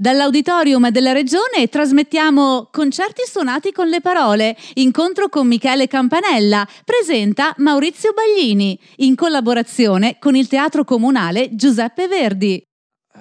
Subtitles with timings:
[0.00, 8.14] Dall'auditorium della Regione trasmettiamo Concerti suonati con le parole, incontro con Michele Campanella, presenta Maurizio
[8.14, 12.66] Baglini, in collaborazione con il Teatro Comunale Giuseppe Verdi.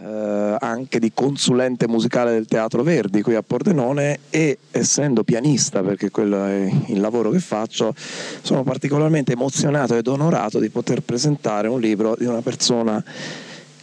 [0.01, 6.09] Eh, anche di consulente musicale del Teatro Verdi qui a Pordenone e essendo pianista, perché
[6.09, 7.93] quello è il lavoro che faccio,
[8.41, 13.03] sono particolarmente emozionato ed onorato di poter presentare un libro di una persona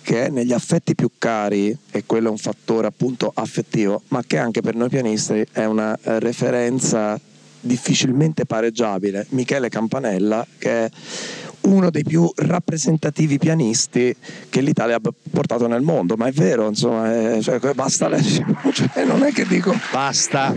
[0.06, 4.60] che negli affetti più cari, e quello è un fattore appunto affettivo, ma che anche
[4.60, 7.18] per noi pianisti è una eh, referenza
[7.60, 10.90] difficilmente pareggiabile, Michele Campanella, che è
[11.62, 14.14] uno dei più rappresentativi pianisti
[14.48, 19.04] che l'Italia ha portato nel mondo, ma è vero, insomma, è, cioè, basta leggere, cioè,
[19.04, 20.54] non è che dico basta.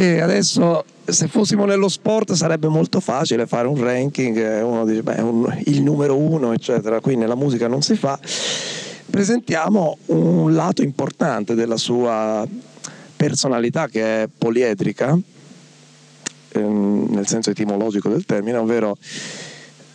[0.00, 5.20] Qui adesso se fossimo nello sport sarebbe molto facile fare un ranking, uno dice beh,
[5.20, 7.00] un, il numero uno, eccetera.
[7.00, 8.18] Qui nella musica non si fa.
[9.10, 12.48] Presentiamo un lato importante della sua
[13.14, 15.18] personalità che è poliedrica,
[16.48, 18.96] ehm, nel senso etimologico del termine, ovvero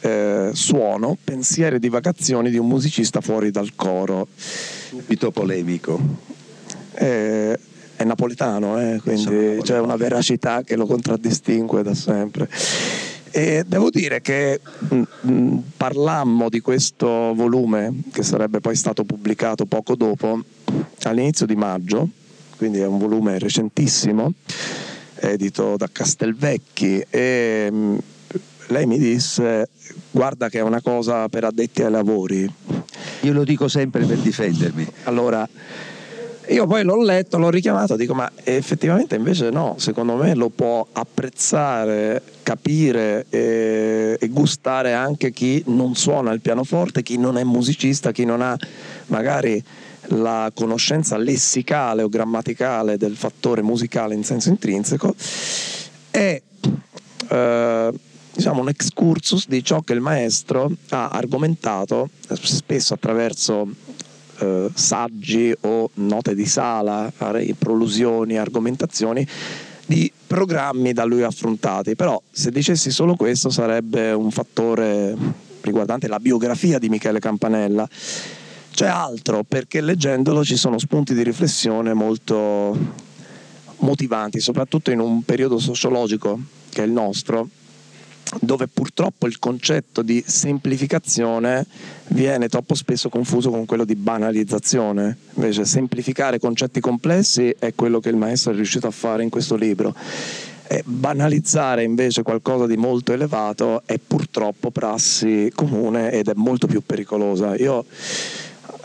[0.01, 4.27] eh, suono, pensieri e divagazioni di un musicista fuori dal coro.
[4.37, 5.99] Subito polemico.
[6.93, 7.57] Eh,
[7.95, 12.49] è napoletano, eh, quindi c'è una veracità che lo contraddistingue da sempre.
[13.31, 19.03] E devo dire che mh, mm, mm, parlammo di questo volume, che sarebbe poi stato
[19.03, 20.41] pubblicato poco dopo,
[21.03, 22.07] all'inizio di maggio,
[22.57, 24.33] quindi è un volume recentissimo,
[25.15, 27.97] edito da Castelvecchi, e mh, mm,
[28.67, 29.69] lei mi disse
[30.11, 32.49] guarda che è una cosa per addetti ai lavori.
[33.21, 34.87] Io lo dico sempre per difendermi.
[35.03, 35.47] Allora,
[36.49, 40.85] io poi l'ho letto, l'ho richiamato, dico ma effettivamente invece no, secondo me lo può
[40.91, 48.11] apprezzare, capire e, e, gustare anche chi non suona il pianoforte, chi non è musicista,
[48.11, 48.57] chi non ha
[49.07, 49.63] magari
[50.09, 55.15] la conoscenza lessicale o grammaticale del fattore musicale in senso intrinseco.
[56.11, 56.41] È
[57.29, 57.93] eh,
[58.31, 63.67] diciamo un excursus di ciò che il maestro ha argomentato spesso attraverso
[64.39, 67.11] eh, saggi o note di sala,
[67.57, 69.27] prolusioni, argomentazioni
[69.85, 75.15] di programmi da lui affrontati, però se dicessi solo questo sarebbe un fattore
[75.61, 77.87] riguardante la biografia di Michele Campanella.
[78.71, 82.77] C'è altro perché leggendolo ci sono spunti di riflessione molto
[83.79, 87.47] motivanti, soprattutto in un periodo sociologico che è il nostro,
[88.41, 91.65] dove purtroppo il concetto di semplificazione
[92.07, 95.17] viene troppo spesso confuso con quello di banalizzazione.
[95.35, 99.55] Invece semplificare concetti complessi è quello che il maestro è riuscito a fare in questo
[99.55, 99.95] libro.
[100.67, 106.81] E banalizzare invece qualcosa di molto elevato è purtroppo prassi comune ed è molto più
[106.83, 107.55] pericolosa.
[107.55, 107.85] Io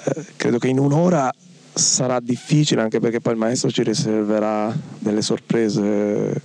[0.04, 1.32] eh, credo che in un'ora
[1.72, 6.42] sarà difficile anche perché poi il maestro ci riserverà delle sorprese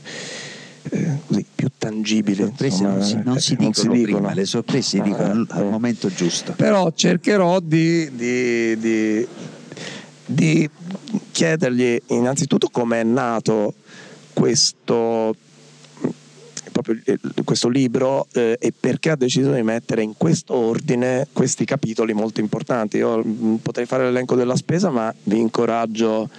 [0.90, 2.38] eh, così, più tangibili.
[2.38, 5.02] Sorprese insomma, non si, non si, eh, non dicono, si dicono prima, le sorprese si
[5.02, 6.54] dicono al, momento giusto.
[6.54, 9.28] Però cercherò di, di, di,
[10.26, 10.70] di
[11.32, 13.74] chiedergli innanzitutto come è nato
[14.34, 15.36] questo
[16.72, 16.98] proprio
[17.46, 22.42] questo libro eh, e perché ha deciso di mettere in questo ordine questi capitoli molto
[22.42, 22.98] importanti.
[22.98, 26.30] Io mm, potrei fare l'elenco della spesa, ma vi incoraggio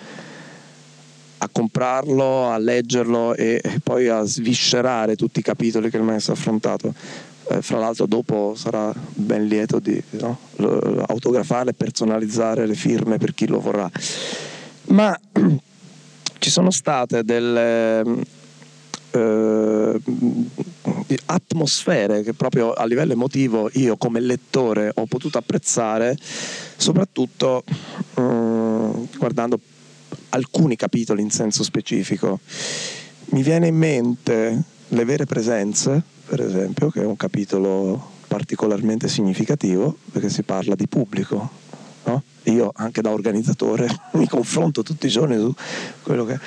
[1.39, 6.37] a comprarlo, a leggerlo e, poi a sviscerare tutti i capitoli che il maestro ha
[6.37, 6.95] affrontato.
[7.49, 10.39] Eh, fra l'altro dopo sarà ben lieto di no?
[11.07, 13.89] autografare e personalizzare le firme per chi lo vorrà.
[14.89, 15.17] Ma
[16.39, 18.03] ci sono state delle
[19.11, 20.01] eh,
[21.27, 26.17] atmosfere che proprio a livello emotivo io come lettore ho potuto apprezzare,
[26.77, 27.63] soprattutto
[28.15, 29.59] eh, guardando
[30.37, 32.39] alcuni capitoli in senso specifico.
[33.31, 39.97] Mi viene in mente Le vere presenze, per esempio, che è un capitolo particolarmente significativo
[40.13, 41.51] perché si parla di pubblico.
[42.05, 42.23] No?
[42.45, 45.53] Io anche da organizzatore mi confronto tutti i giorni su
[46.03, 46.39] quello che...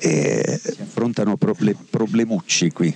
[0.00, 0.60] E...
[0.62, 2.94] Si affrontano proble- problemucci qui.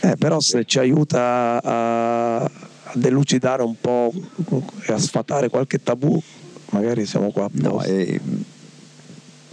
[0.00, 2.50] Eh, però se ci aiuta a,
[2.92, 4.12] delucidare un po'
[4.86, 6.20] e a sfatare qualche tabù,
[6.70, 7.48] magari siamo qua.
[7.52, 8.20] No, eh,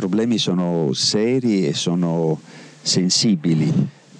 [0.01, 2.41] problemi sono seri e sono
[2.81, 3.71] sensibili.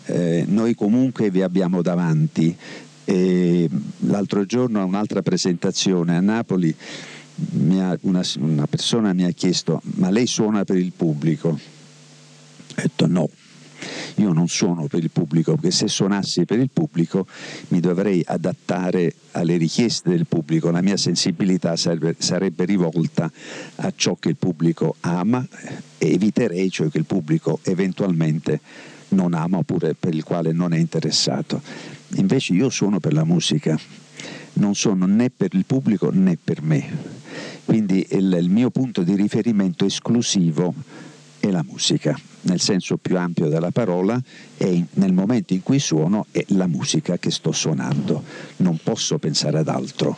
[0.06, 2.56] Eh, noi comunque vi abbiamo davanti.
[3.04, 3.68] E
[4.02, 6.70] l'altro giorno a un'altra presentazione a Napoli
[7.80, 11.48] ha, una, una, persona mi ha chiesto ma lei suona per il pubblico?
[11.50, 11.60] Ho
[12.76, 13.28] detto no.
[14.16, 17.26] Io non suono per il pubblico, perché se suonassi per il pubblico
[17.70, 23.32] mi dovrei adattare alle richieste del pubblico, la mia sensibilità sarebbe, sarebbe rivolta
[23.76, 25.46] a ciò che il pubblico ama
[25.98, 28.60] e eviterei ciò che il pubblico eventualmente
[29.10, 31.62] non ama oppure per il quale non è interessato.
[32.16, 33.80] Invece io suono per la musica,
[34.54, 37.20] non sono né per il pubblico né per me.
[37.66, 40.74] Quindi il, il mio punto di riferimento esclusivo
[41.42, 44.22] è la musica, nel senso più ampio della parola,
[44.58, 48.24] e nel momento in cui suono è la musica che sto suonando.
[48.58, 50.16] Non posso pensare ad altro.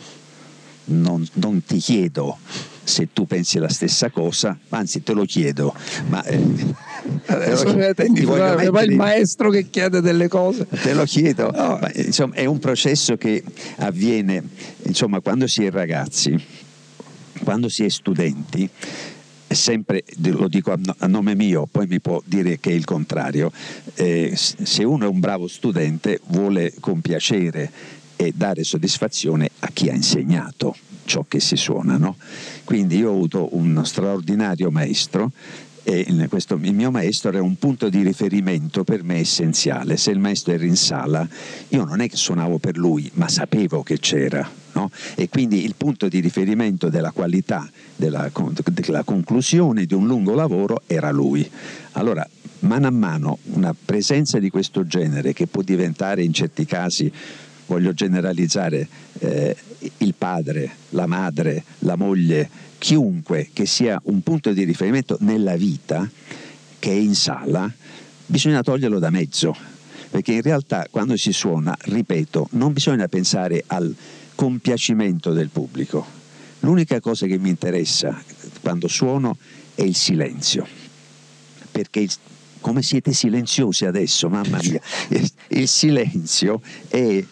[0.86, 2.38] Non, non ti chiedo
[2.84, 5.74] se tu pensi la stessa cosa, anzi te lo chiedo,
[6.10, 6.38] ma eh,
[7.56, 8.86] voglio mettere...
[8.86, 10.68] il maestro che chiede delle cose.
[10.68, 11.78] Te lo chiedo, no.
[11.80, 13.42] ma, insomma, è un processo che
[13.78, 14.44] avviene
[14.84, 16.38] insomma, quando si è ragazzi,
[17.44, 18.70] quando si è studenti
[19.54, 23.52] sempre, lo dico a nome mio, poi mi può dire che è il contrario,
[23.96, 27.72] eh, se uno è un bravo studente vuole compiacere
[28.16, 31.98] e dare soddisfazione a chi ha insegnato ciò che si suona.
[31.98, 32.16] No?
[32.64, 35.32] Quindi io ho avuto uno straordinario maestro
[35.86, 39.98] e questo, il mio maestro era un punto di riferimento per me essenziale.
[39.98, 41.28] Se il maestro era in sala,
[41.70, 44.50] io non è che suonavo per lui, ma sapevo che c'era.
[44.74, 44.90] No?
[45.16, 48.31] E quindi il punto di riferimento della qualità, della,
[48.72, 51.48] della conclusione di un lungo lavoro era lui.
[51.92, 52.28] Allora,
[52.60, 57.12] mano a mano, una presenza di questo genere che può diventare in certi casi
[57.66, 58.88] voglio generalizzare,
[59.20, 59.56] eh,
[59.98, 66.10] il padre, la madre, la moglie, chiunque che sia un punto di riferimento nella vita,
[66.80, 67.72] che è in sala,
[68.25, 69.56] bisogna toglierlo da mezzo,
[70.10, 73.94] perché in realtà quando si suona, ripeto, non bisogna pensare al
[74.36, 76.06] compiacimento del pubblico.
[76.60, 78.22] L'unica cosa che mi interessa
[78.62, 79.38] quando suono
[79.76, 80.66] è il silenzio,
[81.72, 82.08] perché
[82.62, 84.80] come siete silenziosi adesso, mamma mia,
[85.50, 87.24] il silenzio è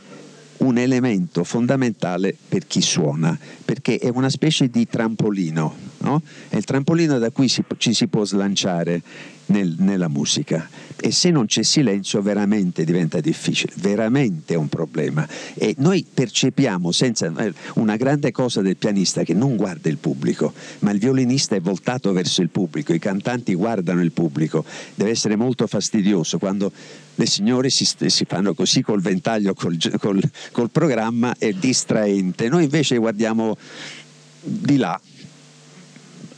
[0.57, 6.21] un elemento fondamentale per chi suona, perché è una specie di trampolino, no?
[6.49, 9.01] è il trampolino da cui si, ci si può slanciare
[9.51, 10.67] nel, nella musica.
[11.03, 15.27] E se non c'è silenzio veramente diventa difficile, veramente è un problema.
[15.55, 20.53] E noi percepiamo senza eh, una grande cosa del pianista che non guarda il pubblico,
[20.79, 24.63] ma il violinista è voltato verso il pubblico, i cantanti guardano il pubblico,
[24.95, 26.71] deve essere molto fastidioso quando
[27.15, 30.21] le signore si, si fanno così col ventaglio, col, col,
[30.51, 33.57] col programma, è distraente, noi invece guardiamo
[34.43, 34.99] di là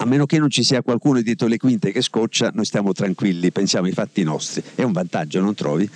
[0.03, 3.51] a meno che non ci sia qualcuno dietro le quinte che scoccia, noi stiamo tranquilli,
[3.51, 4.61] pensiamo ai fatti nostri.
[4.75, 5.89] È un vantaggio, non trovi?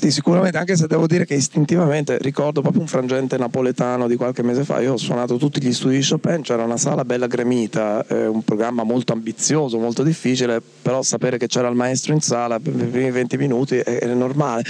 [0.00, 4.42] Sì, sicuramente, anche se devo dire che istintivamente ricordo proprio un frangente napoletano di qualche
[4.42, 4.80] mese fa.
[4.80, 8.42] Io ho suonato tutti gli studi di Chopin, c'era una sala bella gremita, eh, un
[8.42, 12.86] programma molto ambizioso, molto difficile, però sapere che c'era il maestro in sala per i
[12.86, 14.64] primi 20 minuti è, normale.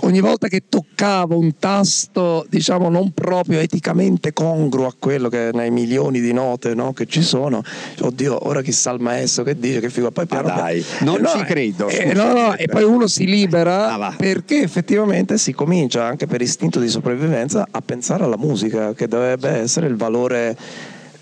[0.00, 5.70] Ogni volta che toccavo un tasto, diciamo, non proprio eticamente congruo a quello che nei
[5.70, 7.62] milioni di note no, che ci sono,
[8.00, 10.10] oddio, ora chissà il maestro che dice, che figura.
[10.10, 11.86] Poi piano, ah, dai, non eh, ci no, credo.
[11.86, 16.40] Eh, no, no, e poi uno si libera ah, perché effettivamente si comincia anche per
[16.40, 20.56] istinto di sopravvivenza a pensare alla musica che dovrebbe essere il valore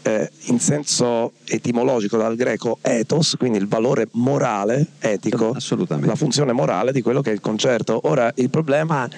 [0.03, 5.57] eh, in senso etimologico dal greco ethos, quindi il valore morale, etico,
[5.99, 8.01] la funzione morale di quello che è il concerto.
[8.05, 9.09] Ora il problema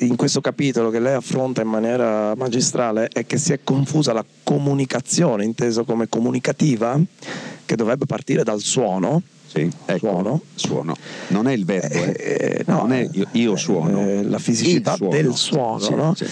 [0.00, 4.24] in questo capitolo che lei affronta in maniera magistrale è che si è confusa la
[4.42, 6.98] comunicazione, inteso come comunicativa,
[7.64, 10.40] che dovrebbe partire dal suono, sì, ecco, suono.
[10.54, 10.96] suono.
[11.28, 14.00] Non è il verbo, eh, eh, no, non è io, io suono.
[14.00, 15.12] Eh, la fisicità suono.
[15.12, 16.14] del suono, sì, no?
[16.14, 16.26] sì.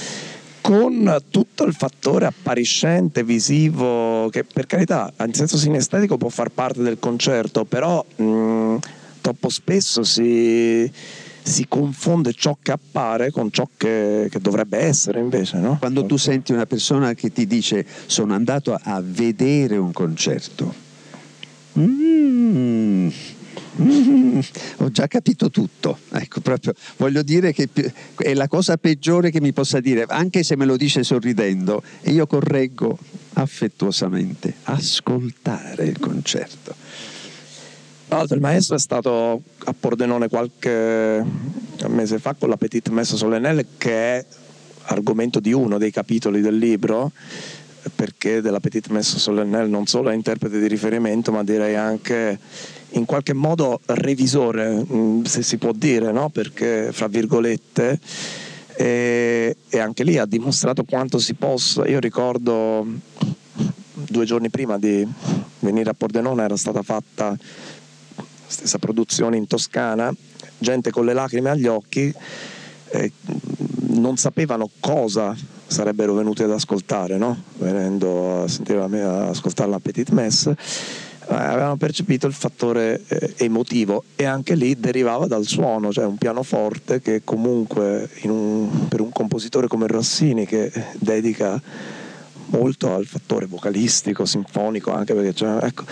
[0.60, 6.82] con tutto il fattore appariscente, visivo, che per carità, in senso sinestetico può far parte
[6.82, 8.76] del concerto, però mh,
[9.20, 10.90] troppo spesso si
[11.46, 15.58] si confonde ciò che appare con ciò che, che dovrebbe essere invece.
[15.58, 15.76] No?
[15.78, 20.82] Quando tu senti una persona che ti dice sono andato a vedere un concerto,
[21.76, 23.08] Mm,
[23.80, 24.38] mm,
[24.78, 25.98] ho già capito tutto.
[26.12, 27.68] Ecco, proprio, voglio dire che
[28.16, 32.12] è la cosa peggiore che mi possa dire, anche se me lo dice sorridendo, e
[32.12, 32.96] io correggo
[33.32, 36.76] affettuosamente, ascoltare il concerto.
[38.14, 41.20] Tra l'altro il maestro è stato a Pordenone qualche
[41.88, 44.24] mese fa con la Petite Messa Solennelle che è
[44.82, 47.10] argomento di uno dei capitoli del libro
[47.92, 52.38] perché della Petite Messe Solennelle non solo è interprete di riferimento, ma direi anche
[52.90, 56.28] in qualche modo revisore, mm, se si può dire, no?
[56.28, 57.98] perché fra virgolette,
[58.76, 61.84] e, e, anche lì ha dimostrato quanto si possa.
[61.88, 62.86] Io ricordo
[63.92, 65.04] due giorni prima di
[65.58, 67.36] venire a Pordenone era stata fatta
[68.54, 70.14] stessa produzione in Toscana
[70.58, 72.12] gente con le lacrime agli occhi
[72.90, 73.12] eh,
[73.88, 77.36] non sapevano cosa sarebbero venuti ad ascoltare, no?
[77.58, 83.34] venendo a sentire la mia, ascoltare la Petite Messe, eh, avevano percepito il fattore eh,
[83.38, 89.10] emotivo e anche lì derivava dal suono, cioè un pianoforte che comunque un, per un
[89.10, 91.60] compositore come Rossini che dedica
[92.46, 95.84] molto al fattore vocalistico, sinfonico, anche perché cioè, ecco,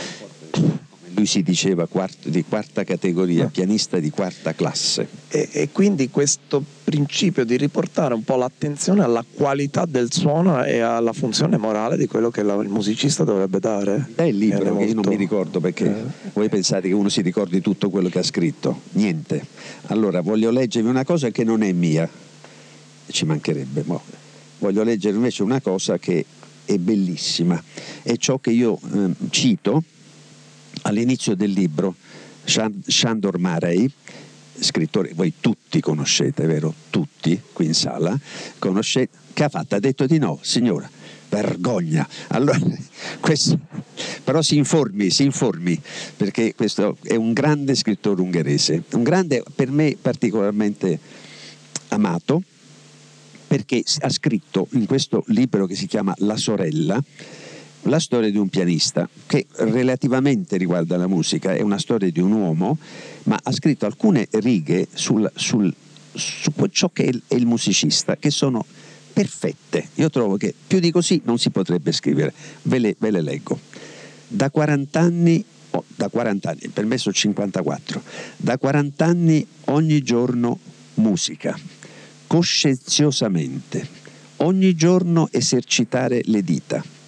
[1.14, 5.06] lui si diceva quarto, di quarta categoria, pianista di quarta classe.
[5.28, 10.80] E, e, quindi questo principio di riportare un po' l'attenzione alla qualità del suono e
[10.80, 14.10] alla funzione morale di quello che la, il musicista dovrebbe dare.
[14.14, 14.84] È il libro che molto...
[14.84, 16.30] io non mi ricordo perché eh.
[16.32, 18.80] voi pensate che uno si ricordi tutto quello che ha scritto.
[18.92, 19.44] Niente.
[19.86, 22.08] Allora voglio leggervi una cosa che non è mia,
[23.06, 23.82] ci mancherebbe.
[23.86, 24.02] Mo.
[24.58, 26.24] Voglio leggere invece una cosa che
[26.64, 27.62] è bellissima,
[28.02, 29.82] è ciò che io eh, cito
[30.82, 31.94] all'inizio del libro
[32.44, 33.90] Shandor Marey,
[34.58, 36.74] scrittore, voi tutti conoscete, vero?
[36.90, 38.18] Tutti qui in sala,
[38.58, 39.74] conoscete, che ha fatto?
[39.74, 40.88] Ha detto di no, signora,
[41.28, 42.06] vergogna.
[42.28, 42.58] Allora,
[43.20, 43.58] questo,
[44.24, 45.80] però si informi, si informi,
[46.16, 50.98] perché questo è un grande scrittore ungherese, un grande, per me particolarmente
[51.88, 52.42] amato,
[53.46, 57.02] perché ha scritto in questo libro che si chiama La sorella,
[57.82, 62.32] la storia di un pianista che relativamente riguarda la musica, è una storia di un
[62.32, 62.78] uomo,
[63.24, 65.72] ma ha scritto alcune righe sul, sul,
[66.12, 68.64] su ciò che è il musicista, che sono
[69.12, 69.88] perfette.
[69.94, 72.32] Io trovo che più di così non si potrebbe scrivere.
[72.62, 73.58] Ve le, ve le leggo.
[74.28, 78.02] Da 40 anni, oh, da 40 anni, per me sono 54,
[78.36, 80.58] da 40 anni ogni giorno
[80.94, 81.58] musica,
[82.26, 83.86] coscienziosamente,
[84.36, 87.00] ogni giorno esercitare le dita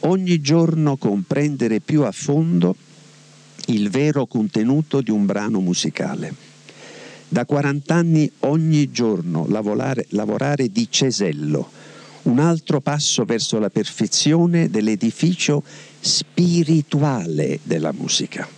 [0.00, 2.76] ogni giorno comprendere più a fondo
[3.66, 6.46] il vero contenuto di un brano musicale.
[7.28, 11.70] Da 40 anni ogni giorno lavorare, lavorare di cesello,
[12.22, 15.62] un altro passo verso la perfezione dell'edificio
[16.00, 18.48] spirituale della musica,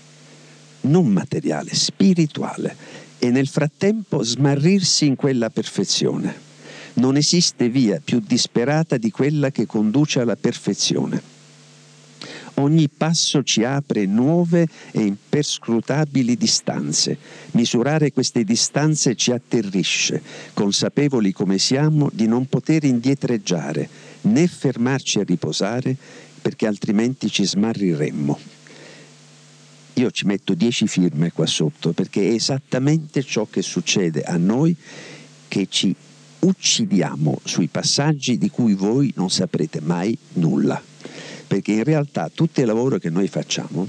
[0.83, 2.77] non materiale, spirituale,
[3.19, 6.49] e nel frattempo smarrirsi in quella perfezione.
[6.95, 11.30] Non esiste via più disperata di quella che conduce alla perfezione.
[12.61, 17.17] Ogni passo ci apre nuove e imperscrutabili distanze.
[17.53, 23.89] Misurare queste distanze ci atterrisce, consapevoli come siamo di non poter indietreggiare
[24.23, 25.97] né fermarci a riposare
[26.43, 28.39] perché altrimenti ci smarriremmo.
[29.95, 34.77] Io ci metto dieci firme qua sotto perché è esattamente ciò che succede a noi
[35.49, 35.95] che ci
[36.41, 40.90] uccidiamo sui passaggi di cui voi non saprete mai nulla
[41.51, 43.89] perché in realtà tutto il lavoro che noi facciamo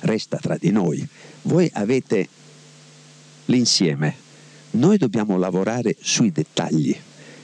[0.00, 1.06] resta tra di noi.
[1.42, 2.26] Voi avete
[3.44, 4.16] l'insieme,
[4.72, 6.96] noi dobbiamo lavorare sui dettagli,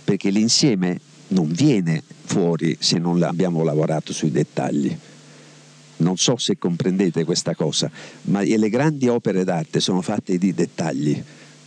[0.02, 4.98] perché l'insieme non viene fuori se non abbiamo lavorato sui dettagli.
[5.98, 7.88] Non so se comprendete questa cosa,
[8.22, 11.22] ma le grandi opere d'arte sono fatte di dettagli.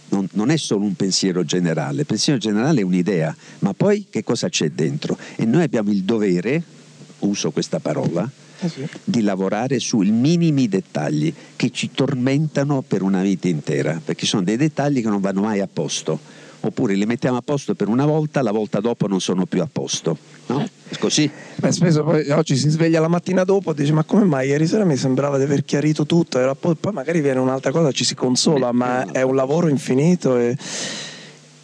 [0.09, 4.25] Non, non, è solo un pensiero generale, il pensiero generale è un'idea, ma poi che
[4.25, 5.17] cosa c'è dentro?
[5.37, 6.81] E noi abbiamo il dovere,
[7.25, 8.87] uso questa parola, eh sì.
[9.03, 14.57] di lavorare sui minimi dettagli che ci tormentano per una vita intera, perché sono dei
[14.57, 16.19] dettagli che non vanno mai a posto,
[16.61, 19.67] oppure li mettiamo a posto per una volta, la volta dopo non sono più a
[19.71, 20.17] posto.
[20.47, 20.67] No?
[20.99, 21.29] Così?
[21.55, 24.67] Beh, spesso poi oggi si sveglia la mattina dopo e dice ma come mai ieri
[24.67, 28.15] sera mi sembrava di aver chiarito tutto, poi, poi magari viene un'altra cosa, ci si
[28.15, 30.57] consola, ma è un lavoro infinito e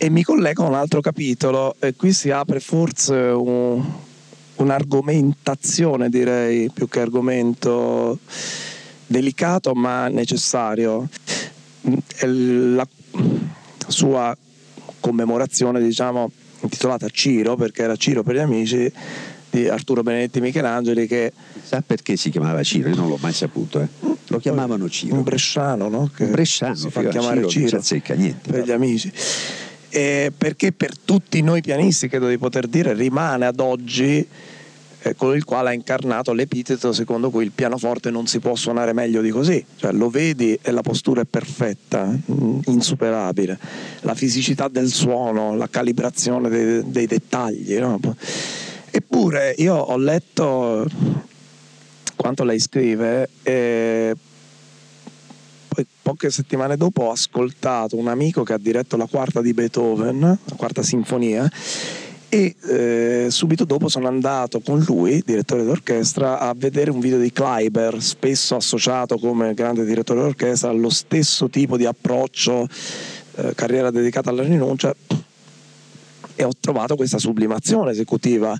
[0.01, 3.83] e mi collego a un altro capitolo e qui si apre forse un,
[4.59, 8.19] un'argomentazione direi più che argomento
[9.05, 11.07] delicato ma necessario.
[12.21, 12.87] La
[13.87, 14.35] sua
[14.99, 18.91] commemorazione diciamo intitolata Ciro perché era Ciro per gli amici
[19.49, 21.31] di Arturo Benedetti Michelangeli che
[21.63, 23.87] sa perché si chiamava Ciro io non l'ho mai saputo eh.
[24.27, 26.11] lo chiamavano Ciro un bresciano no?
[26.13, 29.11] Che un bresciano si fa chiamare Ciro, Ciro azzecca, niente, per gli amici
[29.89, 34.27] eh, perché per tutti noi pianisti, credo di poter dire, rimane ad oggi
[35.01, 38.93] eh, con il quale ha incarnato l'epiteto secondo cui il pianoforte non si può suonare
[38.93, 43.57] meglio di così, cioè lo vedi e la postura è perfetta, mm, insuperabile,
[44.01, 47.77] la fisicità del suono, la calibrazione dei, dei dettagli.
[47.77, 47.99] No?
[48.91, 50.85] Eppure io ho letto
[52.15, 54.28] quanto lei scrive e poi
[56.09, 60.55] poche settimane dopo ho ascoltato un amico che ha diretto la quarta di Beethoven, la
[60.55, 61.47] quarta sinfonia,
[62.29, 67.31] e eh, subito dopo sono andato con lui, direttore d'orchestra, a vedere un video di
[67.31, 72.67] Kleiber, spesso associato come grande direttore d'orchestra allo stesso tipo di approccio,
[73.35, 74.91] eh, carriera dedicata alla rinuncia
[76.33, 78.57] e ho trovato questa sublimazione esecutiva,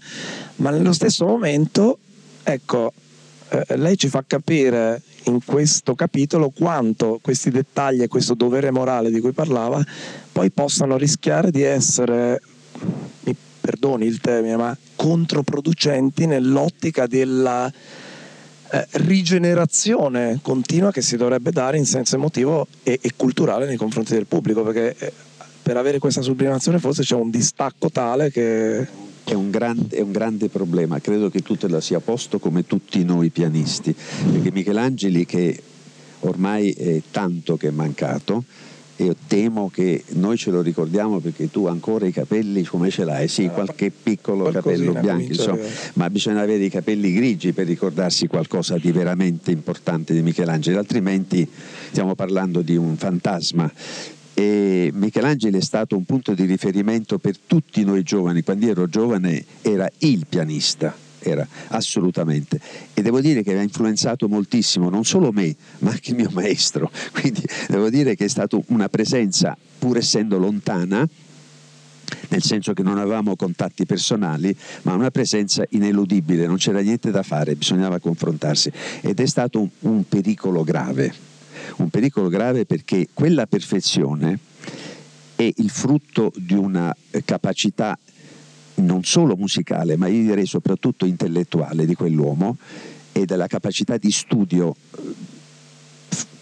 [0.57, 1.97] ma nello stesso momento,
[2.43, 2.93] ecco,
[3.49, 9.11] eh, lei ci fa capire in questo capitolo quanto questi dettagli e questo dovere morale
[9.11, 9.83] di cui parlava
[10.31, 12.41] poi possano rischiare di essere
[13.23, 17.71] mi perdoni il termine, ma controproducenti nell'ottica della
[18.71, 24.13] eh, rigenerazione continua che si dovrebbe dare in senso emotivo e, e culturale nei confronti
[24.13, 25.13] del pubblico, perché eh,
[25.61, 29.07] per avere questa sublimazione forse c'è un distacco tale che...
[29.29, 32.65] È un, grande, è un grande problema, credo che tu te la sia posto come
[32.65, 33.93] tutti noi pianisti,
[34.31, 35.61] perché Michelangeli che
[36.21, 38.43] ormai è tanto che è mancato,
[38.95, 43.27] e temo che noi ce lo ricordiamo perché tu ancora i capelli come ce l'hai?
[43.27, 48.77] Sì, qualche piccolo capello bianco, insomma, ma bisogna avere i capelli grigi per ricordarsi qualcosa
[48.77, 51.47] di veramente importante di Michelangelo, altrimenti
[51.91, 53.71] stiamo parlando di un fantasma
[54.39, 59.43] e Michelangelo è stato un punto di riferimento per tutti noi giovani, quando ero giovane
[59.61, 62.57] era il pianista era assolutamente.
[62.93, 66.89] E devo dire che ha influenzato moltissimo non solo me ma anche il mio maestro.
[67.11, 71.05] Quindi devo dire che è stata una presenza pur essendo lontana
[72.29, 77.23] nel senso che non avevamo contatti personali, ma una presenza ineludibile, non c'era niente da
[77.23, 78.71] fare, bisognava confrontarsi.
[79.01, 81.13] Ed è stato un, un pericolo grave,
[81.77, 84.39] un pericolo grave perché quella perfezione
[85.35, 87.97] è il frutto di una capacità
[88.75, 92.57] non solo musicale, ma io direi soprattutto intellettuale di quell'uomo
[93.11, 94.75] e della capacità di studio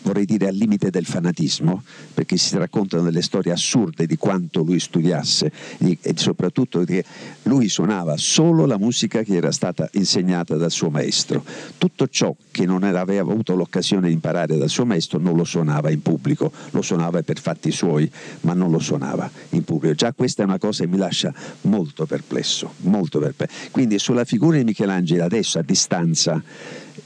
[0.07, 1.83] vorrei dire al limite del fanatismo,
[2.13, 7.03] perché si raccontano delle storie assurde di quanto lui studiasse e soprattutto che
[7.43, 11.43] lui suonava solo la musica che era stata insegnata dal suo maestro.
[11.77, 15.91] Tutto ciò che non aveva avuto l'occasione di imparare dal suo maestro non lo suonava
[15.91, 18.09] in pubblico, lo suonava per fatti suoi,
[18.41, 19.93] ma non lo suonava in pubblico.
[19.93, 23.69] Già questa è una cosa che mi lascia molto perplesso, molto perplesso.
[23.71, 26.41] Quindi sulla figura di Michelangelo adesso a distanza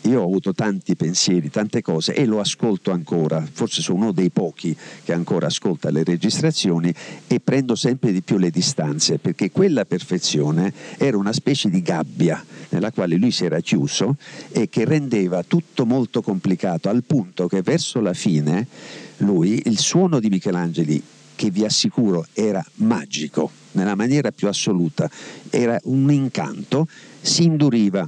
[0.02, 4.30] io ho avuto tanti pensieri, tante cose e lo ascolto ancora, forse sono uno dei
[4.30, 6.94] pochi che ancora ascolta le registrazioni
[7.28, 12.44] e prendo sempre di più le distanze perché quella perfezione era una specie di gabbia
[12.70, 14.16] nella quale lui si era chiuso
[14.52, 18.68] e che rendeva tutto molto complicato al punto che verso la fine
[19.18, 21.04] lui, il suono di Michelangeli
[21.36, 25.10] che vi assicuro era magico nella maniera più assoluta,
[25.50, 26.88] era un incanto,
[27.22, 28.06] si induriva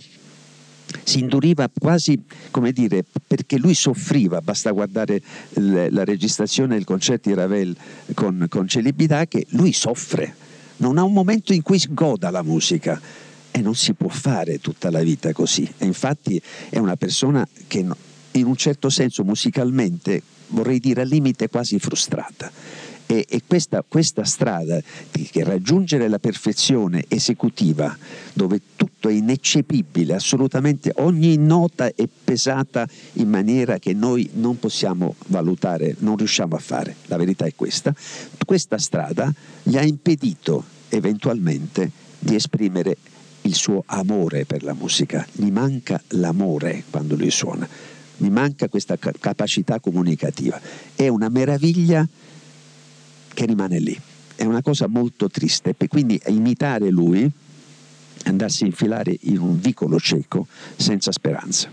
[1.03, 5.21] si induriva quasi, come dire, perché lui soffriva, basta guardare
[5.53, 7.75] la registrazione del concerto di Ravel
[8.13, 10.35] con, con Celibità, che lui soffre,
[10.77, 12.99] non ha un momento in cui goda la musica
[13.51, 15.71] e non si può fare tutta la vita così.
[15.77, 17.85] E infatti è una persona che
[18.31, 22.51] in un certo senso musicalmente, vorrei dire al limite quasi frustrata
[23.05, 27.95] e, e questa, questa, strada di raggiungere la perfezione esecutiva,
[28.33, 35.15] dove tutto è ineccepibile, assolutamente ogni nota è pesata in maniera che noi non possiamo
[35.27, 37.93] valutare, non riusciamo a fare, la verità è questa,
[38.45, 42.97] questa strada gli ha impedito eventualmente di esprimere
[43.41, 47.67] il suo amore per la musica, gli manca l'amore quando lui suona,
[48.17, 50.59] gli manca questa capacità comunicativa.
[50.95, 52.07] È una meraviglia
[53.33, 53.99] che rimane lì.
[54.35, 57.29] È una cosa molto triste, quindi imitare lui,
[58.25, 61.69] andarsi a infilare in un vicolo cieco senza speranza.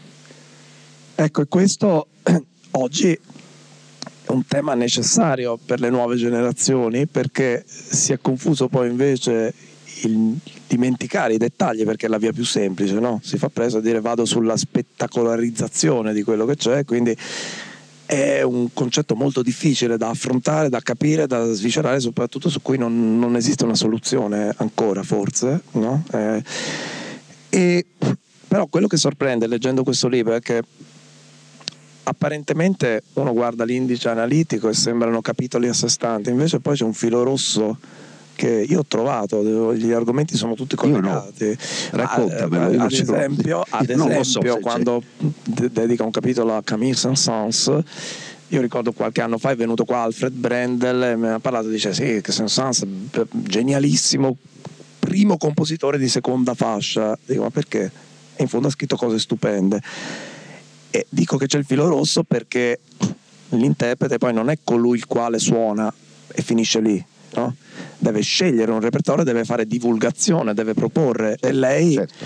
[1.14, 2.06] Ecco, e questo
[2.72, 9.52] oggi è un tema necessario per le nuove generazioni perché si è confuso poi invece
[10.02, 10.38] il
[10.70, 13.20] dimenticare i dettagli perché è la via più semplice, no?
[13.24, 17.16] Si fa preso a dire vado sulla spettacolarizzazione di quello che c'è, quindi
[18.10, 23.20] è un concetto molto difficile da affrontare, da capire, da sviscerare, soprattutto su cui non,
[23.20, 25.62] non esiste una soluzione ancora, forse.
[25.72, 26.02] No?
[26.12, 26.42] Eh,
[27.50, 27.86] e,
[28.48, 30.60] però quello che sorprende leggendo questo libro è che
[32.02, 36.94] apparentemente uno guarda l'indice analitico e sembrano capitoli a sé stanti, invece poi c'è un
[36.94, 37.78] filo rosso
[38.40, 41.48] che io ho trovato, gli argomenti sono tutti collegati.
[41.48, 41.56] No.
[41.90, 42.64] Raccontamelo.
[42.64, 47.80] Ad, ad esempio, ad esempio so quando d- dedica un capitolo a Camille Saint-Saëns,
[48.48, 51.92] io ricordo qualche anno fa è venuto qua Alfred Brendel e mi ha parlato dice
[51.92, 52.86] sì, che Saint-Saëns
[53.30, 54.34] genialissimo,
[54.98, 57.18] primo compositore di seconda fascia.
[57.22, 57.92] Dico ma perché?
[58.36, 59.82] E in fondo ha scritto cose stupende.
[60.88, 62.80] E dico che c'è il filo rosso perché
[63.50, 65.92] l'interprete poi non è colui il quale suona
[66.32, 67.54] e finisce lì no?
[67.98, 72.24] deve scegliere un repertorio, deve fare divulgazione, deve proporre certo, e lei certo.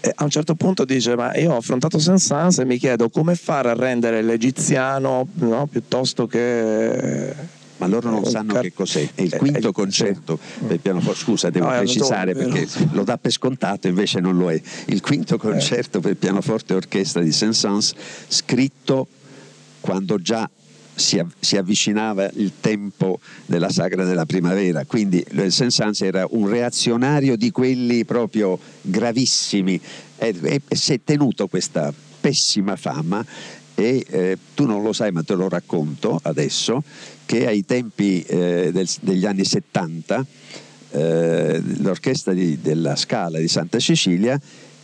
[0.00, 3.34] eh, a un certo punto dice ma io ho affrontato Saint-Saëns e mi chiedo come
[3.34, 9.08] fare a rendere l'egiziano no, piuttosto che ma loro non sanno car- che cos'è.
[9.14, 11.20] È il quinto concerto per pianoforte.
[11.20, 14.60] Scusa, devo no, precisare perché lo dà per scontato, invece non lo è.
[14.86, 15.38] Il quinto eh.
[15.38, 17.94] concerto per pianoforte e orchestra di Saint-Saëns,
[18.26, 19.06] scritto
[19.80, 20.48] quando già
[20.98, 27.50] si, si, avvicinava il tempo della sagra della primavera, quindi Saint-Saëns era un reazionario di
[27.50, 29.80] quelli proprio gravissimi.
[30.18, 33.24] E, e, e si è tenuto questa pessima fama
[33.74, 36.82] e eh, tu non lo sai ma te lo racconto adesso
[37.24, 40.26] che ai tempi eh, del, degli anni 70
[40.90, 44.40] eh, l'orchestra di, della Scala di Santa Cecilia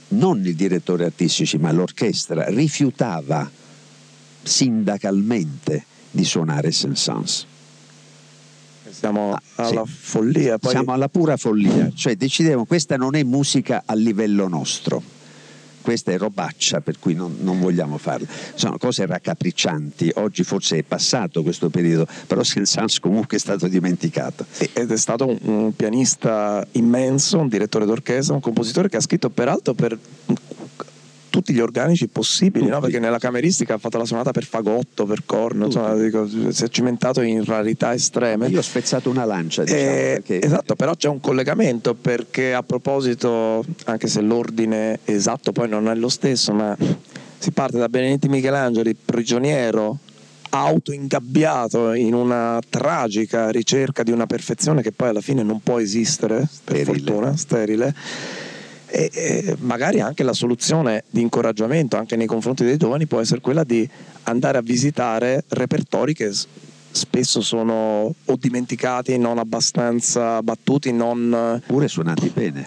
[0.08, 3.50] non il direttore artistici ma l'orchestra rifiutava
[4.44, 7.46] sindacalmente di suonare Saint-Saëns
[8.94, 9.92] siamo ah, alla sì.
[9.92, 10.58] follia.
[10.58, 10.70] Poi...
[10.70, 15.02] Siamo alla pura follia, cioè decidevamo questa non è musica a livello nostro
[15.84, 18.26] questa è robaccia per cui non, non, vogliamo farla.
[18.54, 24.46] Sono cose raccapriccianti, oggi forse è passato questo periodo, però Saint-Saëns comunque è stato dimenticato.
[24.72, 29.28] Ed è stato un, un pianista immenso, un direttore d'orchestra, un compositore che ha scritto
[29.28, 29.98] peraltro per
[31.34, 32.78] tutti gli organici possibili, no?
[32.78, 36.68] perché nella cameristica ha fatto la sonata per fagotto, per corno, insomma, dico, si è
[36.68, 38.46] cimentato in rarità estreme.
[38.46, 40.40] Io ho spezzato una lancia, diciamo, eh, perché...
[40.40, 45.96] Esatto, però c'è un collegamento perché a proposito, anche se l'ordine esatto poi non è
[45.96, 46.76] lo stesso, ma
[47.36, 49.98] si parte da Benedetti Michelangeli, prigioniero
[50.50, 56.48] autoingabbiato in una tragica ricerca di una perfezione che poi alla fine non può esistere,
[56.62, 57.92] per fortuna, sterile
[58.94, 63.40] e, e magari anche la soluzione di incoraggiamento anche nei confronti dei giovani può essere
[63.40, 63.88] quella di
[64.24, 71.60] andare a visitare repertori che spesso sono o dimenticati, non abbastanza battuti, non...
[71.66, 72.64] Pure suonati bene.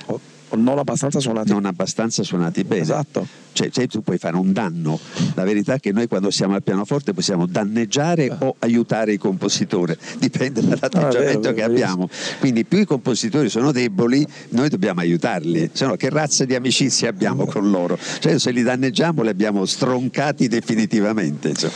[0.55, 1.51] Non abbastanza suonati.
[1.51, 2.81] Non abbastanza suonati bene.
[2.81, 3.27] Esatto.
[3.51, 4.99] Cioè, cioè, tu puoi fare un danno.
[5.33, 9.97] La verità è che noi quando siamo al pianoforte possiamo danneggiare o aiutare il compositore,
[10.19, 12.09] dipende dall'atteggiamento ah, vero, che abbiamo.
[12.39, 15.71] Quindi più i compositori sono deboli, noi dobbiamo aiutarli.
[15.73, 17.97] Se no, che razza di amicizia abbiamo con loro?
[18.19, 21.49] Cioè, se li danneggiamo li abbiamo stroncati definitivamente.
[21.49, 21.73] Insomma.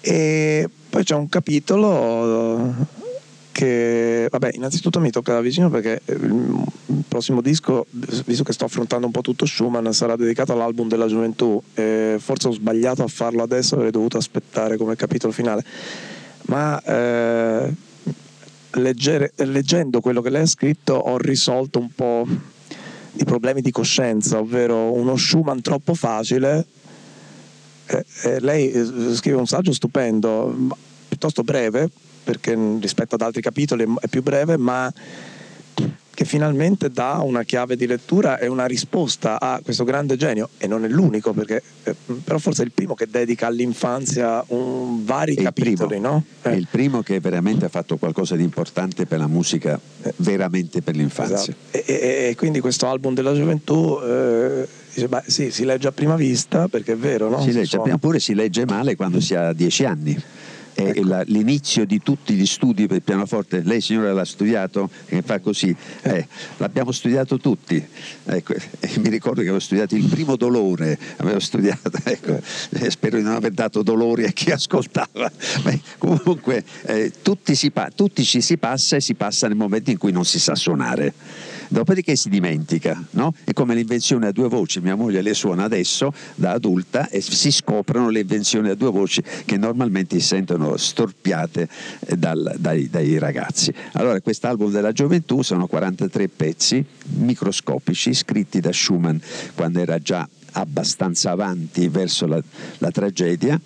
[0.00, 2.74] E poi c'è un capitolo
[3.60, 7.84] che vabbè innanzitutto mi tocca da vicino perché eh, il prossimo disco
[8.24, 11.62] visto che sto affrontando un po' tutto Schumann sarà dedicato all'album della gioventù.
[11.74, 15.62] E forse ho sbagliato a farlo adesso avrei dovuto aspettare come capitolo finale.
[16.46, 17.74] Ma eh,
[18.70, 22.26] leggere, leggendo quello che lei ha scritto ho risolto un po'
[23.12, 26.64] i problemi di coscienza ovvero uno Schumann troppo facile
[27.86, 30.56] eh, eh, lei eh, scrive un saggio stupendo
[31.08, 31.90] piuttosto breve
[32.30, 34.92] perché rispetto ad altri capitoli è più breve, ma
[36.14, 40.68] che finalmente dà una chiave di lettura e una risposta a questo grande genio e
[40.68, 45.34] non è l'unico perché eh, però forse è il primo che dedica all'infanzia un, vari
[45.34, 46.22] è capitoli no?
[46.42, 46.50] eh.
[46.50, 50.82] è il primo che veramente ha fatto qualcosa di importante per la musica eh, veramente
[50.82, 51.56] per l'infanzia esatto.
[51.70, 55.92] e, e, e, quindi questo album della gioventù eh, dice, beh, sì, si legge a
[55.92, 57.40] prima vista perché è vero no?
[57.40, 60.22] si legge a prima pure si legge male quando si ha dieci anni
[60.72, 61.22] è ecco.
[61.26, 63.62] l'inizio di tutti gli studi per il pianoforte.
[63.62, 65.74] Lei signora l'ha studiato e fa così.
[66.02, 66.26] Eh,
[66.58, 67.84] l'abbiamo studiato tutti.
[68.24, 68.54] Ecco,
[68.98, 72.40] mi ricordo che avevo studiato il primo dolore, avevo studiato, ecco,
[72.88, 75.30] spero di non aver dato dolori a chi ascoltava.
[75.62, 79.98] Beh, comunque eh, tutti, si, tutti ci si passa e si passa nel momento in
[79.98, 81.14] cui non si sa suonare
[81.70, 83.32] dopodiché si dimentica, no?
[83.44, 87.52] È come l'invenzione a due voci, mia moglie le suona adesso da adulta e si
[87.52, 91.68] scoprono le invenzioni a due voci che normalmente si sentono storpiate
[92.06, 93.72] eh, dal, dai, dai ragazzi.
[93.92, 96.84] Allora quest'album della gioventù sono 43 pezzi
[97.18, 99.16] microscopici scritti da Schumann
[99.54, 102.42] quando era già abbastanza avanti verso la,
[102.78, 103.60] la tragedia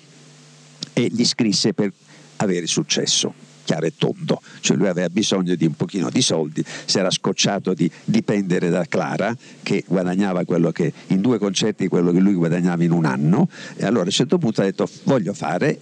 [0.92, 1.90] e li scrisse per
[2.36, 6.98] avere successo chiaro e tondo, cioè lui aveva bisogno di un pochino di soldi, si
[6.98, 12.20] era scocciato di dipendere da Clara che guadagnava quello che in due concerti quello che
[12.20, 13.48] lui guadagnava in un anno.
[13.76, 15.78] E allora a un certo punto ha detto voglio fare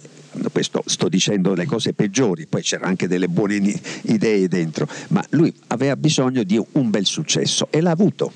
[0.51, 5.53] questo sto dicendo le cose peggiori, poi c'erano anche delle buone idee dentro, ma lui
[5.67, 8.31] aveva bisogno di un bel successo e l'ha avuto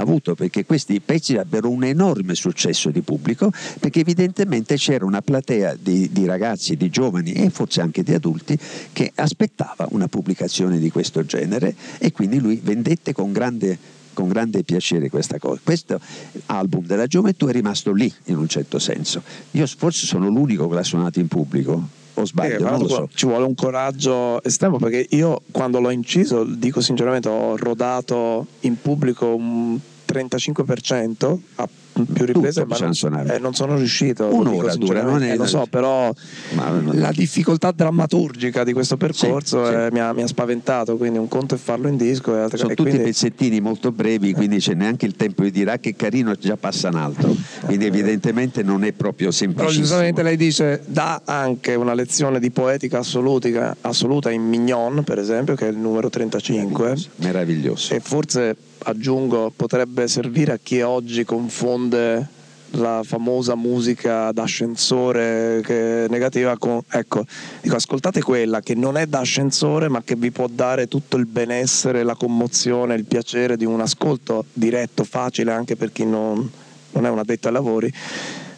[0.00, 5.76] avuto perché questi pezzi ebbero un enorme successo di pubblico perché evidentemente c'era una platea
[5.80, 8.58] di, di, ragazzi, di giovani e forse anche di adulti
[8.92, 14.62] che aspettava una pubblicazione di questo genere e quindi lui vendette con grande con grande
[14.62, 15.60] piacere questa cosa.
[15.64, 15.98] Questo
[16.46, 19.22] album della gioventù è rimasto lì in un certo senso.
[19.52, 23.08] Io forse sono l'unico che l'ha suonato in pubblico, o sbaglio, Eh, so.
[23.14, 28.80] Ci vuole un coraggio estremo perché io quando l'ho inciso, dico sinceramente, ho rodato in
[28.80, 31.68] pubblico un 35% a
[32.12, 34.26] più riprese, ma non, eh, non sono riuscito.
[34.34, 36.12] Un'ora dura, non è- Eh, lo so, però
[36.54, 39.76] non- la difficoltà drammaturgica di questo percorso Sì, sì.
[39.78, 42.58] eh, mi, ha, mi ha spaventato, quindi un conto è farlo in disco e altre
[42.58, 45.78] sono e tutti quindi- pezzettini molto brevi, quindi c'è neanche il tempo di dire ah
[45.78, 47.34] che carino già passa un altro.
[47.64, 49.82] Quindi evidentemente non è proprio Però semplicissimo.
[49.84, 55.54] giustamente lei dice dà anche una lezione di poetica assoluta, assoluta in Mignon, per esempio,
[55.54, 56.96] che è il numero 35.
[57.16, 57.94] Meraviglioso.
[57.94, 65.62] E forse aggiungo potrebbe servire a chi oggi confonde la famosa musica d'ascensore
[66.08, 67.24] negativa con ecco
[67.60, 71.26] dico ascoltate quella che non è da ascensore ma che vi può dare tutto il
[71.26, 76.50] benessere la commozione il piacere di un ascolto diretto facile anche per chi non,
[76.92, 77.92] non è un addetto ai lavori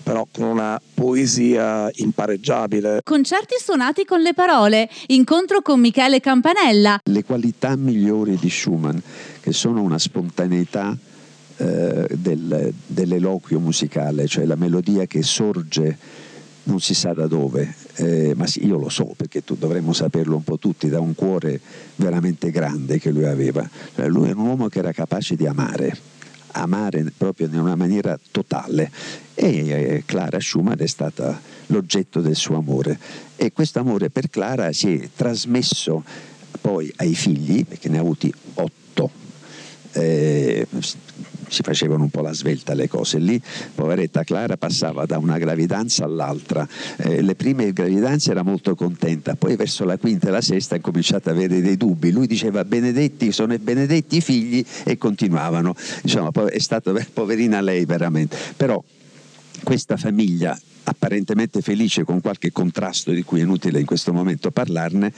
[0.04, 4.88] però con una poesia impareggiabile Concerti suonati con le parole.
[5.06, 7.00] Incontro con Michele Campanella.
[7.02, 8.98] Le qualità migliori di Schumann,
[9.40, 10.94] che sono una spontaneità
[11.56, 15.98] eh, del- dell'eloquio musicale, cioè la melodia che sorge
[16.64, 20.36] non si sa da dove, eh, ma sì, io lo so perché tu dovremmo saperlo
[20.36, 21.60] un po' tutti, da un cuore
[21.96, 23.68] veramente grande che lui aveva.
[23.94, 25.96] Cioè, lui era un uomo che era capace di amare,
[26.52, 28.90] amare proprio in una maniera totale.
[29.34, 32.98] E eh, Clara Schumann è stata l'oggetto del suo amore.
[33.36, 36.02] E questo amore per Clara si è trasmesso
[36.60, 39.10] poi ai figli, perché ne ha avuti otto,
[39.94, 40.66] eh,
[41.48, 43.18] si facevano un po' la svelta le cose.
[43.18, 43.40] Lì,
[43.74, 49.56] poveretta Clara passava da una gravidanza all'altra, Eh, le prime gravidanze era molto contenta, poi
[49.56, 53.32] verso la quinta e la sesta ha cominciato ad avere dei dubbi, lui diceva benedetti,
[53.32, 55.74] sono benedetti i figli e continuavano,
[56.32, 58.82] poi è stata poverina lei veramente, però
[59.62, 65.12] questa famiglia apparentemente felice con qualche contrasto di cui è inutile in questo momento parlarne,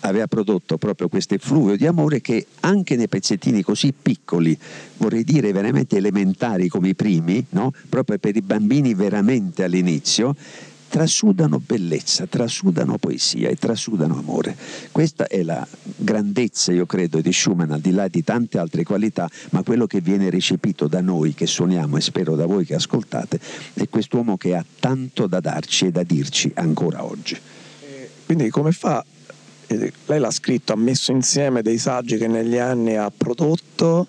[0.00, 4.58] aveva prodotto proprio questo effluvio di amore che anche nei pezzettini così piccoli,
[4.96, 7.72] vorrei dire veramente elementari come i primi, no?
[7.88, 10.34] proprio per i bambini veramente all'inizio,
[10.90, 14.56] trasudano bellezza, trasudano poesia e trasudano amore.
[14.90, 19.30] Questa è la grandezza, io credo, di Schumann, al di là di tante altre qualità,
[19.50, 23.38] ma quello che viene recepito da noi che suoniamo e spero da voi che ascoltate,
[23.74, 27.38] è quest'uomo che ha tanto da darci e da dirci ancora oggi.
[28.26, 29.04] Quindi come fa?
[29.68, 34.08] eh, Lei l'ha scritto, ha messo insieme dei saggi che negli anni ha prodotto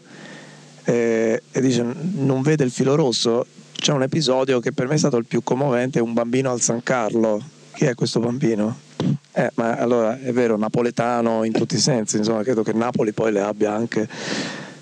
[0.84, 3.46] eh, e dice non vede il filo rosso.
[3.82, 6.84] C'è un episodio che per me è stato il più commovente, un bambino al San
[6.84, 7.42] Carlo.
[7.74, 8.78] Chi è questo bambino?
[9.32, 13.32] Eh, ma allora è vero, napoletano in tutti i sensi, insomma, credo che Napoli poi
[13.32, 14.08] le abbia anche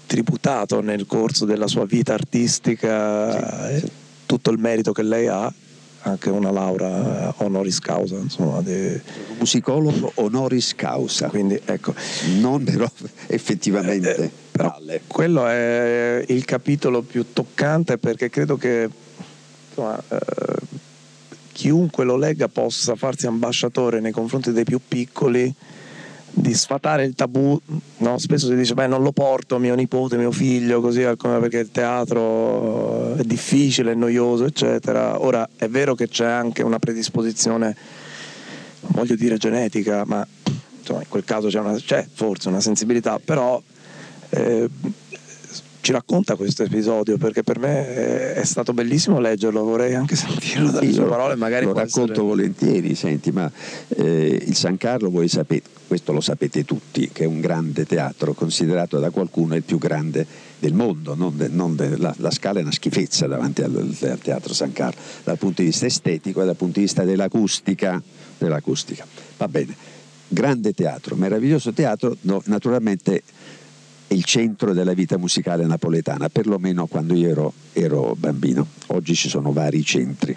[0.06, 3.90] tributato nel corso della sua vita artistica eh,
[4.26, 5.50] tutto il merito che lei ha,
[6.02, 9.00] anche una laurea honoris causa, insomma, di-
[9.38, 11.94] Musicologo honoris causa, quindi ecco.
[12.42, 12.92] non però
[13.28, 14.32] effettivamente Eh, però
[14.63, 15.02] tale.
[15.08, 18.89] quello è il capitolo più toccante perché credo che
[19.69, 20.78] insomma, eh,
[21.52, 25.54] chiunque lo legga possa farsi ambasciatore nei confronti dei più piccoli
[26.32, 27.60] di sfatare il tabù
[27.98, 28.17] no?
[28.17, 31.72] spesso si dice beh non lo porto mio nipote mio figlio così come perché il
[31.72, 37.76] teatro è difficile è noioso eccetera ora è vero che c'è anche una predisposizione
[38.82, 40.26] non voglio dire genetica ma
[40.80, 43.62] insomma, in quel caso c'è, una, c'è forse una sensibilità però
[44.30, 44.70] eh,
[45.82, 50.92] ci racconta questo episodio perché per me è, stato bellissimo leggerlo, vorrei anche sentirlo dalle
[50.92, 53.50] sue parole, magari lo racconto essere- volentieri, senti, ma
[53.88, 58.34] eh, il San Carlo voi sapete, questo lo sapete tutti, che è un grande teatro,
[58.34, 60.26] considerato da qualcuno il più grande
[60.60, 64.20] del mondo, non de- non de- la, la scala è una schifezza davanti al, al
[64.20, 68.02] teatro San Carlo, dal punto di vista estetico e dal punto di vista dell'acustica.
[68.38, 69.08] dell'acustica.
[69.38, 69.76] Va bene,
[70.28, 73.24] grande teatro, meraviglioso teatro, no, naturalmente
[74.10, 78.65] il centro della vita musicale napoletana, perlomeno quando io ero, ero bambino.
[78.88, 80.36] Oggi ci sono vari centri.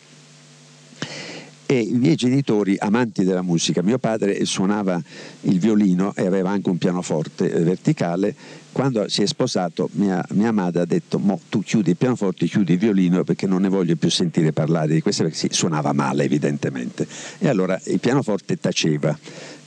[1.64, 5.00] E i miei genitori, amanti della musica, mio padre suonava
[5.42, 8.35] il violino e aveva anche un pianoforte verticale.
[8.72, 12.74] Quando si è sposato, mia, mia madre ha detto: Mo tu chiudi il pianoforte, chiudi
[12.74, 16.24] il violino perché non ne voglio più sentire parlare di questo, perché si suonava male,
[16.24, 17.06] evidentemente.
[17.38, 19.18] E allora il pianoforte taceva.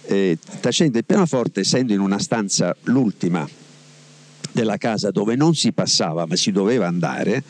[0.07, 3.49] Eh, tacendo il pianoforte, essendo in una stanza l'ultima
[4.55, 7.43] della casa dove non si passava ma si doveva andare,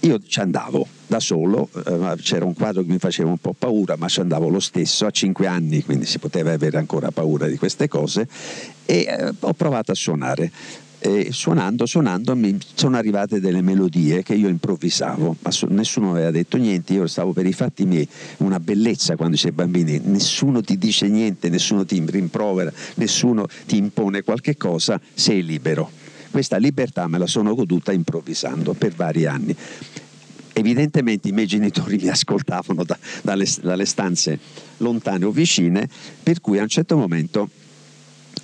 [0.00, 3.96] io ci andavo da solo, eh, c'era un quadro che mi faceva un po' paura,
[3.96, 7.58] ma ci andavo lo stesso a cinque anni, quindi si poteva avere ancora paura di
[7.58, 8.28] queste cose,
[8.86, 10.50] e eh, ho provato a suonare.
[11.02, 16.58] e suonando, suonando mi sono arrivate delle melodie che io improvvisavo, ma nessuno aveva detto
[16.58, 18.06] niente, io stavo per i fatti miei,
[18.38, 23.76] una bellezza quando si è bambini, nessuno ti dice niente, nessuno ti rimprovera, nessuno ti
[23.76, 25.99] impone qualche cosa, sei libero.
[26.30, 29.54] Questa libertà me la sono goduta improvvisando per vari anni.
[30.52, 34.38] Evidentemente i miei genitori mi ascoltavano da, dalle, dalle stanze
[34.78, 35.88] lontane o vicine,
[36.22, 37.48] per cui a un certo momento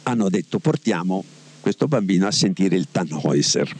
[0.05, 1.25] hanno detto portiamo
[1.61, 3.75] questo bambino a sentire il Tannhäuser.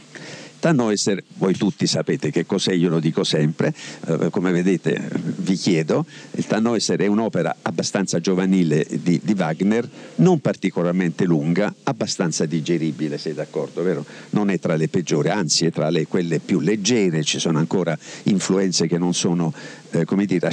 [0.59, 3.73] Tannhäuser, voi tutti sapete che cos'è, io lo dico sempre,
[4.07, 10.39] eh, come vedete vi chiedo, il Tannhäuser è un'opera abbastanza giovanile di, di, Wagner, non
[10.39, 14.05] particolarmente lunga, abbastanza digeribile, sei d'accordo, vero?
[14.31, 17.97] Non è tra le peggiori, anzi è tra le, quelle più leggere, ci sono ancora
[18.23, 19.53] influenze che non sono,
[19.91, 20.49] eh, come dire,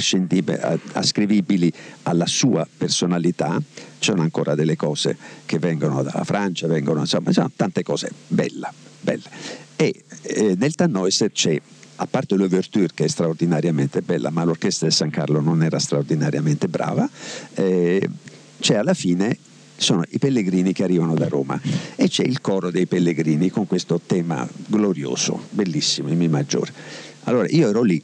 [0.93, 1.71] ascrivibili
[2.03, 3.59] alla sua personalità,
[3.99, 9.63] ci sono ancora delle cose che vengono dalla Francia, vengono, insomma, tante cose, bella, bella
[9.75, 11.59] e eh, nel Tannhäuser c'è
[11.97, 16.67] a parte l'ouverture che è straordinariamente bella, ma l'orchestra di San Carlo non era straordinariamente
[16.67, 17.09] brava,
[17.53, 18.07] eh,
[18.59, 19.37] c'è alla fine
[19.77, 21.59] sono i pellegrini che arrivano da Roma
[21.95, 26.71] e c'è il coro dei pellegrini con questo tema glorioso, bellissimo, in Mi maggiore.
[27.23, 28.01] Allora io ero lì,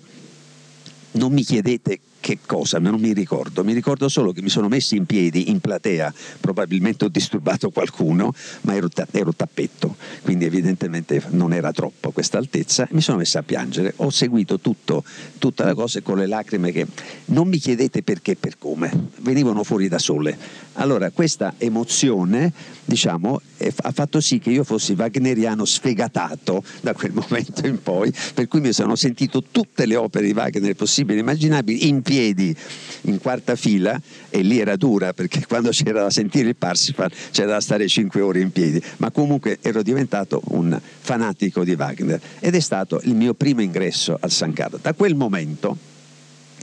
[1.12, 4.96] non mi chiedete che cosa, non mi ricordo, mi ricordo solo che mi sono messi
[4.96, 11.52] in piedi in platea, probabilmente ho disturbato qualcuno, ma ero, ero tappetto, quindi evidentemente non
[11.52, 15.04] era troppo questa altezza, mi sono messo a piangere, ho seguito tutto,
[15.40, 16.88] tutta la cosa con le lacrime che
[17.26, 20.38] non mi chiedete perché e per come, venivano fuori da sole.
[20.74, 22.54] Allora questa emozione
[22.86, 23.42] diciamo,
[23.76, 28.60] ha fatto sì che io fossi wagneriano sfegatato da quel momento in poi, per cui
[28.60, 33.56] mi sono sentito tutte le opere di Wagner possibili e immaginabili in piedi in quarta
[33.56, 37.88] fila e lì era dura perché quando c'era da sentire il Parsifal c'era da stare
[37.88, 43.00] cinque ore in piedi, ma comunque ero diventato un fanatico di Wagner ed è stato
[43.04, 44.80] il mio primo ingresso al San Carlo.
[44.82, 45.90] Da quel momento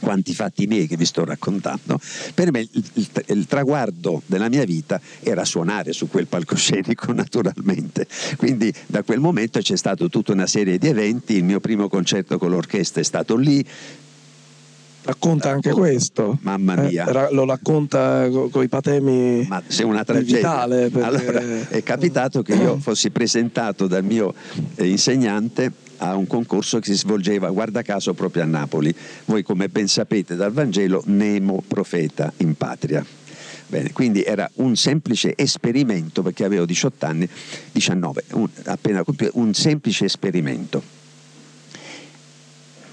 [0.00, 1.98] quanti fatti miei che vi sto raccontando,
[2.34, 8.06] per me il, il, il, traguardo della mia vita era suonare su quel palcoscenico naturalmente,
[8.36, 12.38] quindi da quel momento c'è stata tutta una serie di eventi, il mio primo concerto
[12.38, 13.64] con l'orchestra è stato lì,
[15.08, 16.36] Racconta anche questo.
[16.42, 17.06] Mamma eh, mia.
[17.06, 19.46] Eh, lo racconta con i patemi.
[19.48, 20.68] Ma c'è una tragedia.
[20.68, 21.00] Perché...
[21.00, 21.40] Allora,
[21.70, 24.34] è capitato che io fossi presentato dal mio
[24.74, 28.94] eh, insegnante a un concorso che si svolgeva, guarda caso, proprio a Napoli.
[29.24, 33.02] Voi come ben sapete dal Vangelo, Nemo profeta in patria.
[33.66, 37.26] Bene, quindi era un semplice esperimento, perché avevo 18 anni,
[37.72, 40.96] 19, un, appena compiuto, un semplice esperimento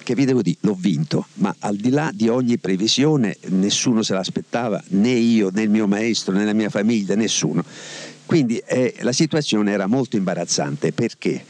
[0.05, 4.13] che vi devo dire, l'ho vinto, ma al di là di ogni previsione nessuno se
[4.13, 7.65] l'aspettava, né io, né il mio maestro, né la mia famiglia, nessuno.
[8.25, 11.43] Quindi eh, la situazione era molto imbarazzante, perché?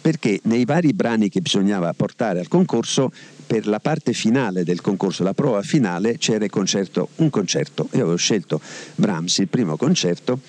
[0.00, 3.12] Perché nei vari brani che bisognava portare al concorso
[3.46, 7.88] per la parte finale del concorso, la prova finale, c'era concerto, un concerto.
[7.92, 8.58] Io avevo scelto
[8.94, 10.40] Brahms, il primo concerto,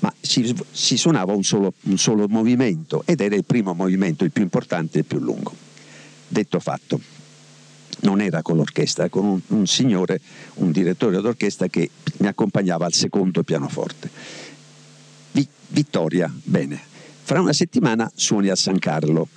[0.00, 4.32] ma si, si suonava un solo, un solo, movimento ed era il primo movimento, il
[4.32, 5.64] più importante e il più lungo.
[6.28, 7.00] Detto fatto,
[8.00, 10.20] non era con l'orchestra, con un, un signore,
[10.54, 14.10] un direttore d'orchestra che mi accompagnava al secondo pianoforte.
[15.32, 16.80] Vi, Vittoria, bene,
[17.22, 19.28] fra una settimana suoni a San Carlo.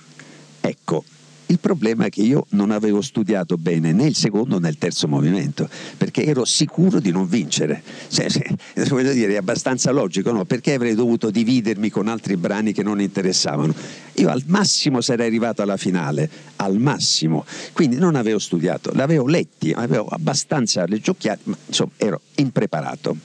[0.60, 1.04] Ecco,
[1.50, 5.08] il problema è che io non avevo studiato bene né il secondo né il terzo
[5.08, 7.82] movimento, perché ero sicuro di non vincere.
[8.08, 8.28] Cioè,
[8.88, 10.44] voglio dire, è abbastanza logico, no?
[10.44, 13.74] Perché avrei dovuto dividermi con altri brani che non interessavano?
[14.14, 17.44] Io al massimo sarei arrivato alla finale, al massimo.
[17.72, 23.16] Quindi non avevo studiato, l'avevo letti, avevo abbastanza leggiocchiati, ma insomma ero impreparato.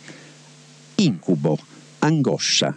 [0.95, 1.59] Incubo,
[1.99, 2.75] angoscia,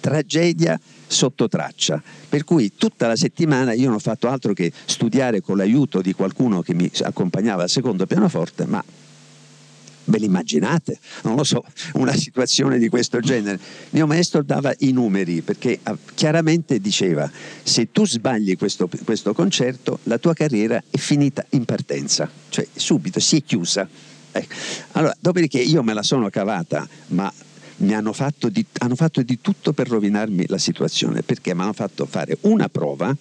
[0.00, 0.78] tragedia
[1.10, 2.00] sotto traccia.
[2.28, 6.12] Per cui tutta la settimana io non ho fatto altro che studiare con l'aiuto di
[6.12, 8.82] qualcuno che mi accompagnava al secondo pianoforte, ma
[10.04, 10.98] ve l'immaginate?
[11.22, 13.58] Non lo so, una situazione di questo genere.
[13.90, 17.30] Mio maestro dava i numeri perché ah, chiaramente diceva
[17.62, 23.20] se tu sbagli questo, questo concerto la tua carriera è finita in partenza, cioè subito
[23.20, 23.88] si è chiusa.
[24.32, 24.54] Ecco.
[24.92, 27.32] Allora, dopodiché io me la sono cavata, ma
[27.80, 31.72] mi hanno fatto, di, hanno fatto di tutto per rovinarmi la situazione, perché mi hanno
[31.72, 33.16] fatto fare una prova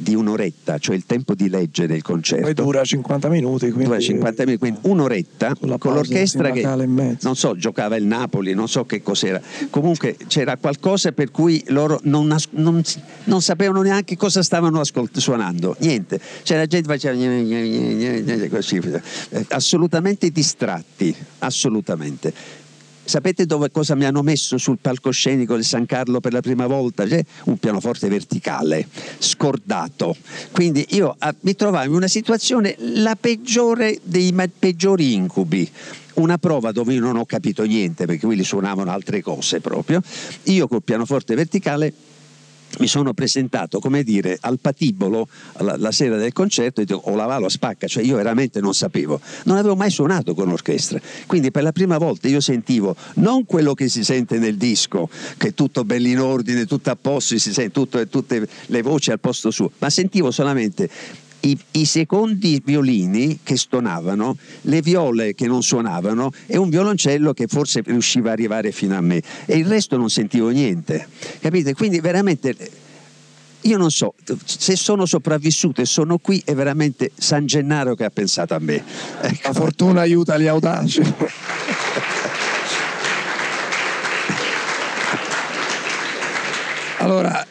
[0.00, 2.44] di un'oretta, cioè il tempo di leggere il concerto.
[2.44, 3.66] Poi dura 50 minuti.
[3.66, 3.84] Quindi...
[3.84, 8.84] Dura 50 minuti, quindi un'oretta con l'orchestra che non so, giocava il Napoli, non so
[8.84, 9.40] che cos'era.
[9.70, 12.82] Comunque c'era qualcosa per cui loro non, non,
[13.24, 16.20] non sapevano neanche cosa stavano ascolt- suonando, niente.
[16.46, 18.80] La gente faceva così,
[19.48, 22.32] assolutamente distratti, assolutamente
[23.08, 27.06] sapete dove, cosa mi hanno messo sul palcoscenico del San Carlo per la prima volta?
[27.06, 28.86] C'è un pianoforte verticale,
[29.18, 30.14] scordato.
[30.52, 35.70] Quindi io a, ah, mi trovavo in una situazione la peggiore dei ma- peggiori incubi
[36.14, 40.02] una prova dove io non ho capito niente perché quelli suonavano altre cose proprio.
[40.44, 41.92] Io col pianoforte verticale
[42.78, 47.14] mi sono presentato, come dire, al patibolo la, la sera del concerto e dico, o
[47.14, 51.00] la valo a spacca, cioè io veramente non sapevo, non avevo mai suonato con orchestra,
[51.26, 55.48] quindi per la prima volta io sentivo non quello che si sente nel disco, che
[55.48, 59.20] è tutto bello in ordine, tutto a posto, si sente tutto, tutte le voci al
[59.20, 60.88] posto suo, ma sentivo solamente
[61.40, 67.46] i, i, secondi violini che stonavano, le viole che non suonavano e un violoncello che
[67.46, 71.06] forse riusciva a arrivare fino a me e il resto non sentivo niente.
[71.40, 71.74] Capite?
[71.74, 72.56] Quindi veramente
[73.62, 74.14] io non so,
[74.44, 78.82] se sono sopravvissuto e sono qui è veramente San Gennaro che ha pensato a me.
[79.20, 79.48] Ecco.
[79.48, 81.02] La fortuna aiuta gli audaci.
[86.98, 87.44] allora,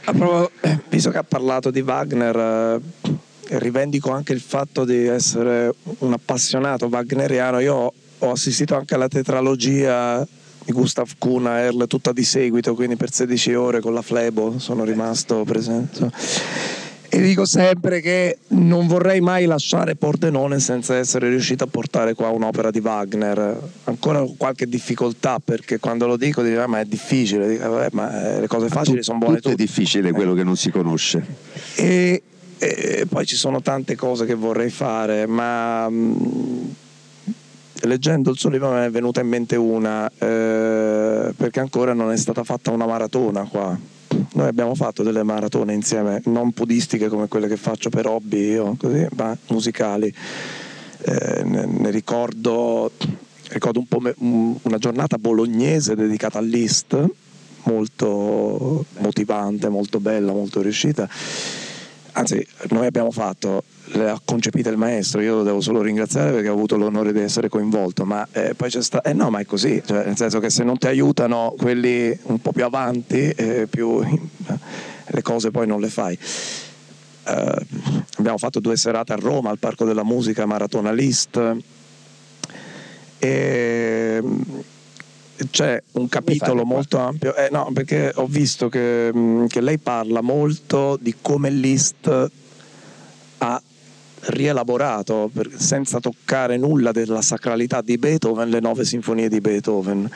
[0.90, 2.80] visto che ha parlato di Wagner, eh,
[3.50, 7.60] rivendico anche il fatto di essere un appassionato wagneriano.
[7.60, 10.26] Io ho assistito anche alla tetralogia
[10.64, 14.84] di Gustav Kuhn Erl tutta di seguito, quindi per 16 ore con la Flebo sono
[14.84, 16.12] rimasto presente.
[17.10, 22.30] E dico sempre che non vorrei mai lasciare Pordenone senza essere riuscito a portare qua
[22.30, 23.58] un'opera di Wagner.
[23.86, 28.36] Ancora qualche difficoltà perché quando lo dico dico ah, ma è difficile, dico, vabbè, ma
[28.36, 29.50] eh, le cose facili sono buone tutto.
[29.52, 31.26] Tutto è difficile quello che non si conosce.
[31.76, 32.22] E,
[32.60, 36.76] e poi ci sono tante cose che vorrei fare, ma mh,
[37.82, 42.12] leggendo il suo libro me ne è venuta in mente una, eh, perché ancora non
[42.12, 43.78] è stata fatta una maratona qua.
[44.34, 48.76] Noi abbiamo fatto delle maratone insieme, non podistiche come quelle che faccio per hobby io,
[48.80, 50.12] così, ma musicali.
[51.00, 52.92] Eh, ne, ne, ricordo,
[53.50, 54.14] ricordo un me,
[54.64, 56.98] una giornata bolognese dedicata all'Ist,
[57.64, 61.08] molto motivante, molto bella, molto riuscita
[62.18, 66.50] anzi noi abbiamo fatto, le ha concepite il maestro, io lo devo solo ringraziare perché
[66.50, 69.46] ho avuto l'onore di essere coinvolto, ma eh, poi c'è stato, eh no ma è
[69.46, 73.68] così, cioè, nel senso che se non ti aiutano quelli un po' più avanti, eh,
[73.70, 74.02] più,
[75.06, 76.18] le cose poi non le fai.
[77.28, 77.62] Uh,
[78.20, 81.56] abbiamo fatto due serate a Roma al Parco della Musica, Maratona List.
[83.20, 84.24] E
[85.52, 90.22] c'è un capitolo molto ampio, eh, no, perché ho visto che, mm, che, lei parla
[90.22, 92.32] molto di come Liszt
[93.40, 93.62] ha
[94.20, 100.10] rielaborato, per, senza toccare nulla della sacralità di Beethoven, le nove sinfonie di Beethoven.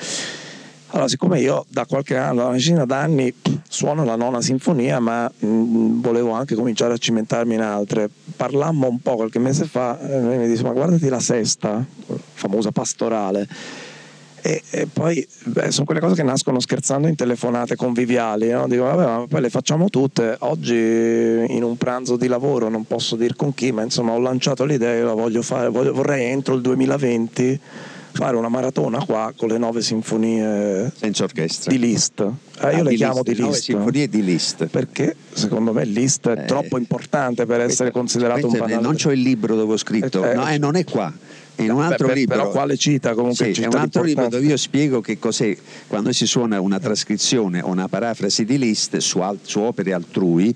[0.93, 3.33] Allora, siccome io da qualche anno, una decina d'anni,
[3.69, 8.89] suono la nona sinfonia, ma mh, mm, volevo anche cominciare a cimentarmi in altre, parlammo
[8.89, 11.85] un po' qualche mese fa, e lei mi disse, ma guardati la sesta,
[12.33, 13.47] famosa pastorale,
[14.41, 18.67] e, e poi beh, sono quelle cose che nascono scherzando in telefonate conviviali, no?
[18.67, 23.15] dico vabbè ma poi le facciamo tutte, oggi in un pranzo di lavoro non posso
[23.15, 26.61] dire con chi, ma insomma ho lanciato l'idea, la voglio fare, voglio, vorrei entro il
[26.61, 27.59] 2020
[28.13, 32.19] fare una maratona qua con le nove sinfonie senza orchestra di Liszt.
[32.19, 33.61] Eh, ah, io le chiamo di Liszt.
[33.61, 34.65] sinfonie di Liszt.
[34.65, 38.81] Perché secondo me Liszt è eh, troppo importante per essere considerato un banale.
[38.81, 41.11] Non c'ho il libro dove ho scritto, eh, no, eh, non è qua
[41.63, 42.35] in un altro Beh, libro.
[42.37, 43.13] però quale cita?
[43.13, 45.55] Comunque sì, è un altro libro dove io spiego che cos'è.
[45.87, 50.53] Quando si suona una trascrizione o una parafrasi di Liszt su, su opere altrui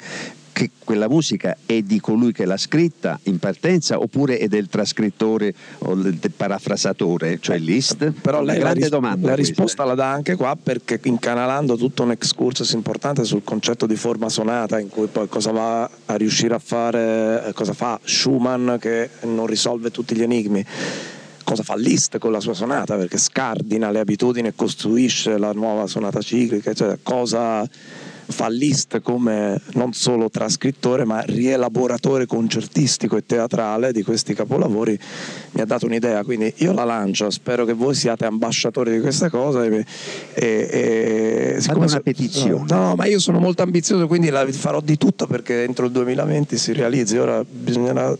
[0.56, 5.53] che quella musica è di colui che l'ha scritta in partenza oppure è del trascrittore
[5.80, 8.14] o del parafrasatore, cioè Liszt?
[8.22, 9.28] Però lei grande la, ris- domanda.
[9.28, 13.97] La risposta la dà anche qua perché incanalando tutto un excursus importante sul concetto di
[13.97, 18.78] forma sonata in cui poi cosa va a riuscire a fare, eh, cosa fa Schumann
[18.78, 20.66] che non risolve tutti gli enigmi
[21.43, 25.86] cosa fa Liszt con la sua sonata perché scardina le abitudini e costruisce la nuova
[25.86, 27.70] sonata ciclica cioè cosa
[28.28, 34.97] fa Liszt come non solo trascrittore ma rielaboratore concertistico e teatrale di questi capolavori
[35.51, 36.23] mi ha dato un'idea.
[36.23, 39.86] Quindi io la lancio spero che voi siate ambasciatori di questa cosa e,
[40.34, 42.65] e, e una petizione.
[42.67, 45.91] No, no, ma io sono molto ambizioso quindi la farò di tutto perché entro il
[45.91, 47.17] 2020 si realizzi.
[47.17, 48.15] Ora bisognerà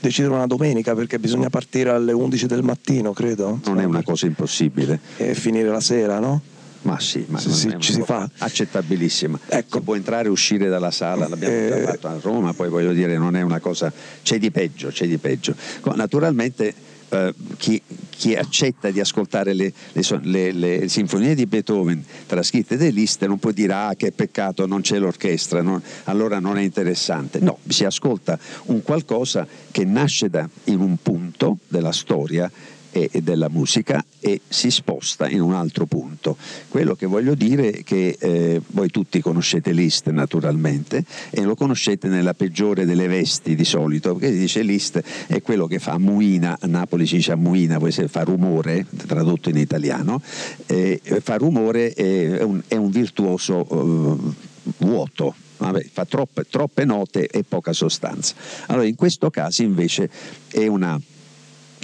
[0.00, 3.60] decidere una domenica perché bisogna partire alle 11 del mattino credo.
[3.64, 5.00] Non è una cosa impossibile.
[5.16, 6.40] E finire la sera no?
[6.88, 8.28] Ma sì, ma sì, sì, ci si fa.
[8.38, 9.38] Accettabilissima.
[9.46, 9.78] Ecco.
[9.78, 12.92] Si può entrare e uscire dalla sala, l'abbiamo eh, già fatto a Roma, poi voglio
[12.92, 13.92] dire, non è una cosa.
[14.22, 15.54] c'è di peggio, c'è di peggio.
[15.94, 16.74] Naturalmente
[17.10, 22.88] eh, chi, chi, accetta di ascoltare le, le, le, le, sinfonie di Beethoven trascritte da
[22.88, 27.38] Liszt non può dire ah che peccato non c'è l'orchestra, non, allora non è interessante.
[27.40, 32.50] No, si ascolta un qualcosa che nasce da, in un punto della storia
[32.90, 36.36] e, della musica e si sposta in un altro punto.
[36.68, 42.08] Quello che voglio dire è che eh, voi tutti conoscete Liszt naturalmente e lo conoscete
[42.08, 46.56] nella peggiore delle vesti di solito, perché si dice Liszt è quello che fa muina,
[46.60, 50.20] a Napoli si dice muina, poi se fa rumore, tradotto in italiano,
[50.66, 54.34] eh, fa rumore è un, è un virtuoso eh,
[54.78, 58.34] vuoto, Vabbè, fa troppe, troppe, note e poca sostanza.
[58.66, 60.08] Allora in questo caso invece
[60.48, 61.00] è una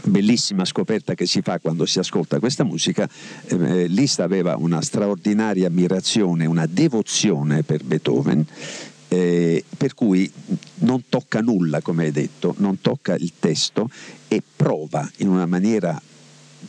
[0.05, 3.09] bellissima scoperta che si fa quando si ascolta questa musica,
[3.47, 8.45] eh, Liszt aveva una straordinaria ammirazione, una devozione per Beethoven,
[9.09, 10.31] eh, per cui
[10.77, 13.89] non tocca nulla, come hai detto, non tocca il testo
[14.29, 16.01] e prova in una maniera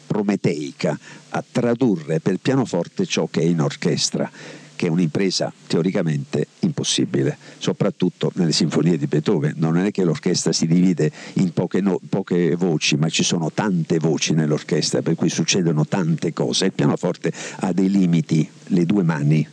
[0.05, 0.97] prometeica
[1.29, 4.29] a tradurre per pianoforte ciò che è in orchestra
[4.76, 9.53] che è un'impresa teoricamente impossibile, soprattutto nelle sinfonie di Beethoven.
[9.57, 13.97] Non è che l'orchestra si divide in poche, no, poche, voci, ma ci sono tante
[13.99, 16.65] voci nell'orchestra, per cui succedono tante cose.
[16.65, 19.47] Il pianoforte ha dei limiti, le due mani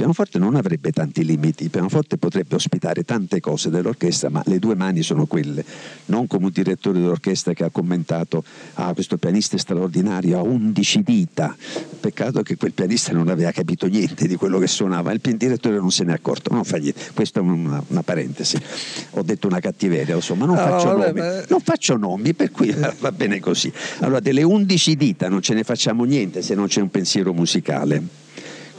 [0.00, 4.74] pianoforte non avrebbe tanti limiti, il pianoforte potrebbe ospitare tante cose dell'orchestra, ma le due
[4.74, 5.62] mani sono quelle,
[6.06, 8.42] non come un direttore dell'orchestra che ha commentato,
[8.74, 11.54] ah questo pianista è straordinario, ha 11 dita,
[12.00, 15.90] peccato che quel pianista non aveva capito niente di quello che suonava, il direttore non
[15.90, 18.56] se ne è accorto, non fa niente, questa è una, una parentesi,
[19.10, 21.44] ho detto una cattiveria, insomma, non, no, faccio, vabbè, nomi, beh.
[21.50, 23.70] non faccio nomi, per cui va bene così.
[23.98, 28.28] Allora, delle 11 dita non ce ne facciamo niente se non c'è un pensiero musicale.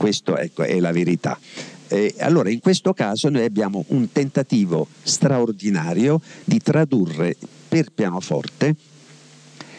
[0.02, 1.39] Questa ecco, è la verità.
[1.88, 7.38] Eh, allora in questo caso noi abbiamo un tentativo straordinario di tradurre
[7.68, 8.76] per pianoforte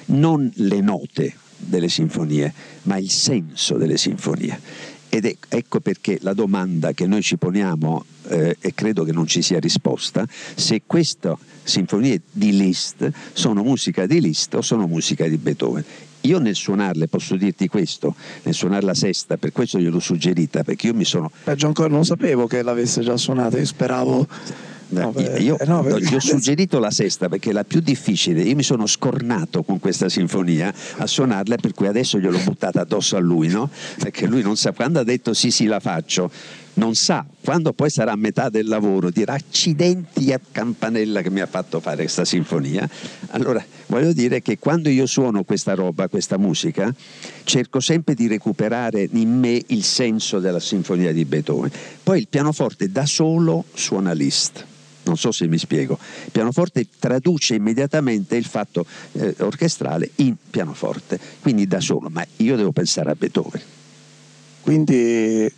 [0.06, 4.60] non le note delle sinfonie, ma il senso delle sinfonie.
[5.08, 9.26] Ed è, ecco perché la domanda che noi ci poniamo, eh, e credo che non
[9.26, 15.26] ci sia risposta, se queste sinfonie di Liszt sono musica di Liszt o sono musica
[15.26, 15.84] di Beethoven.
[16.22, 20.88] Io nel suonarle, posso dirti questo, nel suonare la sesta, per questo gliel'ho suggerita, perché
[20.88, 21.30] io mi sono...
[21.44, 24.26] Peggio ancora non sapevo che l'avesse già suonata, io speravo...
[24.92, 28.42] No, io eh no, gli ho suggerito la sesta perché è la più difficile.
[28.42, 33.16] Io mi sono scornato con questa sinfonia a suonarla, per cui adesso gliel'ho buttata addosso
[33.16, 33.70] a lui, no?
[33.98, 34.72] Perché lui non sa.
[34.72, 36.30] Quando ha detto sì, sì, la faccio,
[36.74, 41.40] non sa, quando poi sarà a metà del lavoro, dirà accidenti a Campanella che mi
[41.40, 42.88] ha fatto fare questa sinfonia.
[43.30, 46.94] Allora, voglio dire che quando io suono questa roba, questa musica,
[47.44, 51.70] cerco sempre di recuperare in me il senso della sinfonia di Beethoven.
[52.02, 54.66] Poi il pianoforte da solo suona Liszt.
[55.04, 55.98] Non so se mi spiego.
[56.24, 62.56] Il pianoforte traduce immediatamente il fatto eh, orchestrale in pianoforte, quindi da solo, ma io
[62.56, 63.60] devo pensare a Beethoven.
[64.62, 65.52] Quindi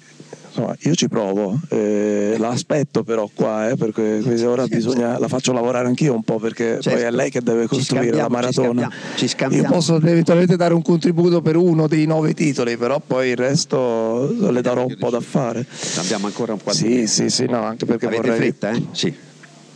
[0.55, 5.89] insomma, io ci provo, eh, l'aspetto però qua, eh, perché ora bisogna, la faccio lavorare
[5.89, 6.91] anch'io un po' perché certo.
[6.91, 7.17] poi è certo.
[7.17, 8.91] lei che deve costruire la maratona.
[9.17, 13.31] Ci scambiamo, io posso eventualmente dare un contributo per uno dei nove titoli, però poi
[13.31, 15.67] il resto le darò un po' da fare.
[15.97, 18.39] Abbiamo ancora un po' di Sì, sì, sì, no, anche perché Avete vorrei...
[18.39, 18.83] fretta, eh?
[18.93, 19.15] Sì.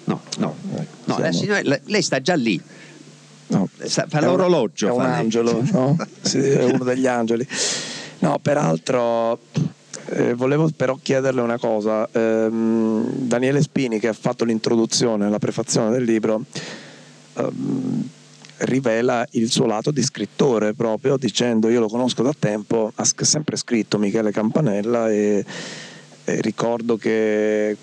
[0.04, 2.60] No, no, ecco, no la signora, lei sta già lì.
[3.48, 4.88] No, fa l'orologio.
[4.88, 5.96] È un, è un angelo, no?
[6.20, 7.46] sì, è uno degli angeli.
[8.20, 9.38] No, peraltro
[10.10, 12.08] eh, volevo però chiederle una cosa.
[12.12, 16.44] Ehm, Daniele Spini, che ha fatto l'introduzione, la prefazione del libro,
[17.34, 18.08] ehm,
[18.58, 23.56] rivela il suo lato di scrittore proprio dicendo io lo conosco da tempo, ha sempre
[23.56, 25.44] scritto Michele Campanella e,
[26.24, 27.76] e ricordo che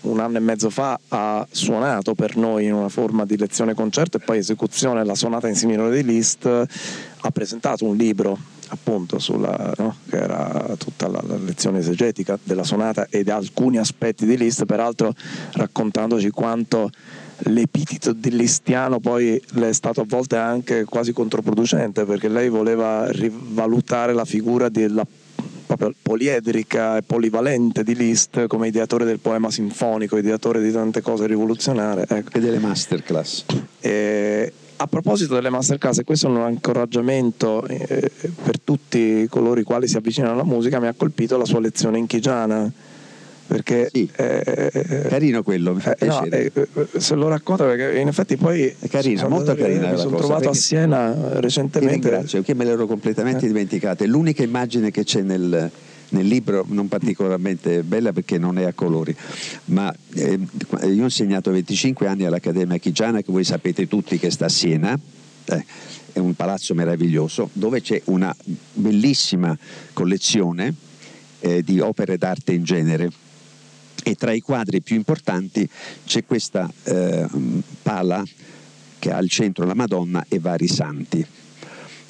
[0.00, 4.16] un anno e mezzo fa ha suonato per noi in una forma di lezione concerto
[4.16, 8.36] e poi esecuzione la sonata in si minore di Liszt, ha presentato un libro
[8.72, 9.96] appunto sulla, no?
[10.08, 14.64] che era tutta la, la, lezione esegetica della sonata e di alcuni aspetti di Liszt,
[14.64, 15.14] peraltro
[15.52, 16.90] raccontandoci quanto
[17.46, 23.10] l'epiteto di Listiano poi le è stato a volte anche quasi controproducente perché lei voleva
[23.10, 25.04] rivalutare la figura della
[25.66, 31.26] proprio poliedrica e polivalente di Liszt come ideatore del poema sinfonico, ideatore di tante cose
[31.26, 32.04] rivoluzionarie.
[32.06, 32.36] Ecco.
[32.36, 33.46] E delle masterclass.
[33.80, 34.52] E,
[34.82, 38.10] a proposito delle masterclass, e questo è un incoraggiamento eh,
[38.42, 41.98] per tutti coloro i quali si avvicinano alla musica, mi ha colpito la sua lezione
[41.98, 42.70] in Chigiana.
[43.44, 46.50] Perché sì, eh, carino quello, mi fa eh, no, eh,
[46.96, 50.54] se lo racconto perché in effetti poi è carino, molto carina mi sono trovato a
[50.54, 51.98] Siena recentemente.
[51.98, 53.48] Ti ringrazio, perché me l'ero completamente eh.
[53.48, 54.04] dimenticata.
[54.04, 55.70] È l'unica immagine che c'è nel,
[56.12, 59.14] nel libro non particolarmente bella perché non è a colori,
[59.66, 60.38] ma eh,
[60.82, 64.98] io ho insegnato 25 anni all'Accademia Chigiana che voi sapete tutti che sta a Siena.
[65.44, 65.64] Eh,
[66.12, 68.34] è un palazzo meraviglioso dove c'è una
[68.74, 69.56] bellissima
[69.94, 70.74] collezione
[71.40, 73.10] eh, di opere d'arte in genere
[74.04, 75.68] e tra i quadri più importanti
[76.04, 77.26] c'è questa eh,
[77.82, 78.22] pala
[78.98, 81.26] che ha al centro la Madonna e vari santi.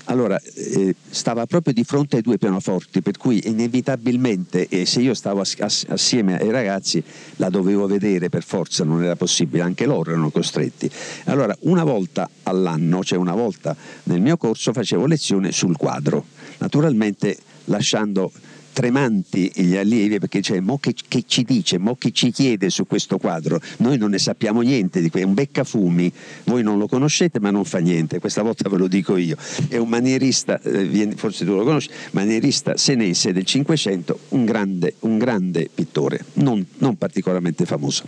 [0.05, 5.15] Allora, eh, stava proprio di fronte ai due pianoforti, per cui inevitabilmente, eh, se io
[5.15, 7.03] stavo ass- assieme ai ragazzi,
[7.37, 10.91] la dovevo vedere per forza, non era possibile, anche loro erano costretti.
[11.25, 16.25] Allora, una volta all'anno, cioè una volta nel mio corso, facevo lezione sul quadro,
[16.59, 17.37] naturalmente
[17.67, 18.33] lasciando
[18.73, 22.87] tremanti gli allievi perché dice mo che, che, ci dice, mo che ci chiede su
[22.87, 26.13] questo quadro, noi non ne sappiamo niente di questo, è un beccafumi,
[26.45, 29.37] voi non lo conoscete ma non fa niente, questa volta ve lo dico io,
[29.69, 35.19] è un manierista, eh, forse tu lo conosci, manierista senese del Cinquecento, un grande, un
[35.19, 38.05] grande pittore, non, non particolarmente famoso.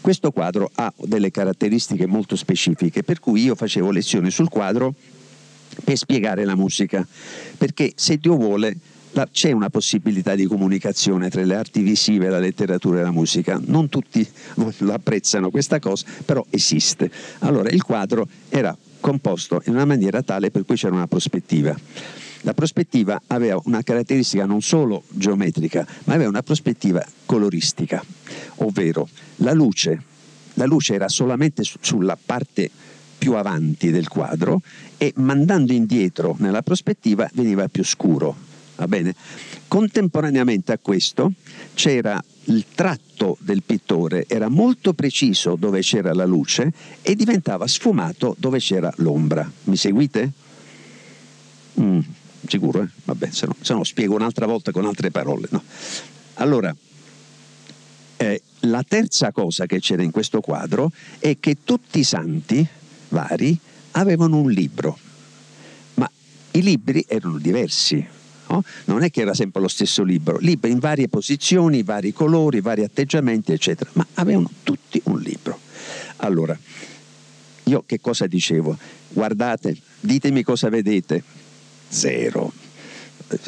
[0.00, 4.94] Questo quadro ha delle caratteristiche molto specifiche, per cui io facevo lezioni sul quadro
[5.84, 7.06] per spiegare la musica,
[7.58, 8.76] perché se Dio vuole
[9.16, 13.58] la, c'è una possibilità di comunicazione tra le arti visive, la letteratura e la musica.
[13.64, 14.26] Non tutti
[14.78, 17.10] lo apprezzano questa cosa, però esiste.
[17.40, 21.74] Allora il quadro era composto in una maniera tale per cui c'era una prospettiva.
[22.42, 28.04] La prospettiva aveva una caratteristica non solo geometrica, ma aveva una prospettiva coloristica,
[28.56, 30.00] ovvero la luce,
[30.54, 32.70] la luce era solamente sulla parte
[33.18, 34.60] più avanti del quadro
[34.98, 38.45] e mandando indietro nella prospettiva veniva più scuro.
[38.76, 39.14] Va bene?
[39.68, 41.32] Contemporaneamente a questo
[41.74, 46.72] c'era il tratto del pittore, era molto preciso dove c'era la luce
[47.02, 49.50] e diventava sfumato dove c'era l'ombra.
[49.64, 50.30] Mi seguite?
[51.80, 52.00] Mm,
[52.46, 52.88] sicuro, eh?
[53.04, 55.48] Vabbè, se no, se no, spiego un'altra volta con altre parole.
[55.50, 55.62] No?
[56.34, 56.74] Allora,
[58.18, 62.66] eh, la terza cosa che c'era in questo quadro è che tutti i santi
[63.08, 63.58] vari
[63.92, 64.98] avevano un libro,
[65.94, 66.10] ma
[66.52, 68.06] i libri erano diversi
[68.48, 68.62] No?
[68.84, 72.82] Non è che era sempre lo stesso libro, libri in varie posizioni, vari colori, vari
[72.82, 75.58] atteggiamenti, eccetera, ma avevano tutti un libro.
[76.18, 76.56] Allora,
[77.64, 78.76] io che cosa dicevo?
[79.08, 81.22] Guardate, ditemi cosa vedete.
[81.88, 82.52] Zero.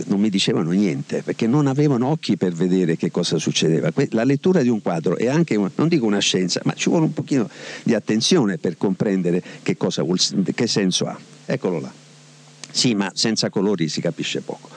[0.07, 3.93] Non mi dicevano niente perché non avevano occhi per vedere che cosa succedeva.
[4.11, 7.13] La lettura di un quadro è anche, non dico una scienza, ma ci vuole un
[7.13, 7.49] pochino
[7.85, 10.05] di attenzione per comprendere che, cosa,
[10.53, 11.17] che senso ha.
[11.47, 12.08] Eccolo là.
[12.71, 14.69] Sì, ma senza colori si capisce poco.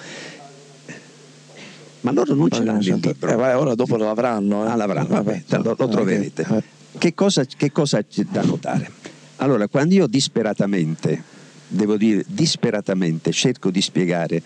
[2.01, 3.29] Ma loro non ce l'hanno il libro.
[3.29, 4.65] Eh, ora dopo lo avranno.
[4.65, 4.69] Eh.
[4.69, 6.45] Ah, l'avranno, vabbè, lo, lo troverete.
[6.49, 6.63] Eh.
[6.97, 8.91] Che cosa, che cosa c'è da notare?
[9.37, 11.23] Allora, quando io disperatamente,
[11.71, 14.41] devo dire disperatamente, cerco di spiegare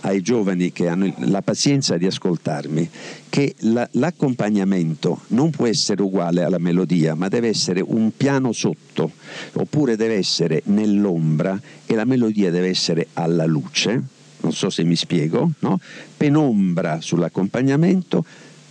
[0.00, 2.88] ai giovani che hanno la pazienza di ascoltarmi
[3.28, 9.12] che la, l'accompagnamento non può essere uguale alla melodia, ma deve essere un piano sotto,
[9.52, 14.02] oppure deve essere nell'ombra e la melodia deve essere alla luce,
[14.40, 15.78] non so se mi spiego, no?
[16.16, 18.24] penombra sull'accompagnamento,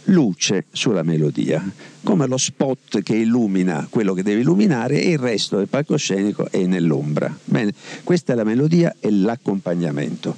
[0.10, 1.64] luce sulla melodia,
[2.04, 6.66] come lo spot che illumina quello che deve illuminare e il resto del palcoscenico è
[6.66, 7.36] nell'ombra.
[7.46, 10.36] Bene, questa è la melodia e l'accompagnamento.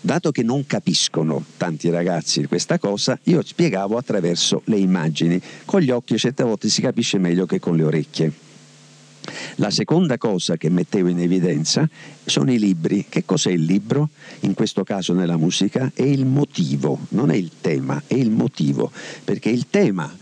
[0.00, 5.40] Dato che non capiscono tanti ragazzi questa cosa, io spiegavo attraverso le immagini.
[5.64, 8.43] Con gli occhi certe volte si capisce meglio che con le orecchie.
[9.56, 11.88] La seconda cosa che mettevo in evidenza
[12.24, 13.06] sono i libri.
[13.08, 14.10] Che cos'è il libro?
[14.40, 18.90] In questo caso nella musica è il motivo, non è il tema, è il motivo,
[19.24, 20.12] perché il tema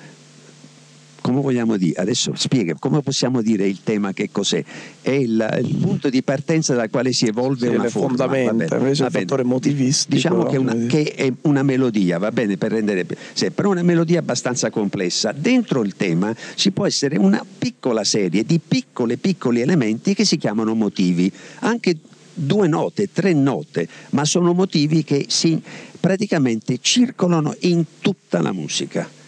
[1.22, 4.62] come vogliamo dire, adesso spiega, come possiamo dire il tema che cos'è?
[5.00, 8.08] È il, il punto di partenza dal quale si evolve sì, una forma.
[8.08, 10.14] Fondamenta, invece il fattore motivistico.
[10.14, 14.18] Diciamo che, una, che, è una melodia, va bene per rendere, sì, però una melodia
[14.18, 15.32] abbastanza complessa.
[15.32, 20.36] Dentro il tema ci può essere una piccola serie di piccoli piccoli elementi che si
[20.36, 21.96] chiamano motivi, anche
[22.34, 25.60] due note, tre note, ma sono motivi che si
[26.00, 29.20] praticamente circolano in tutta la musica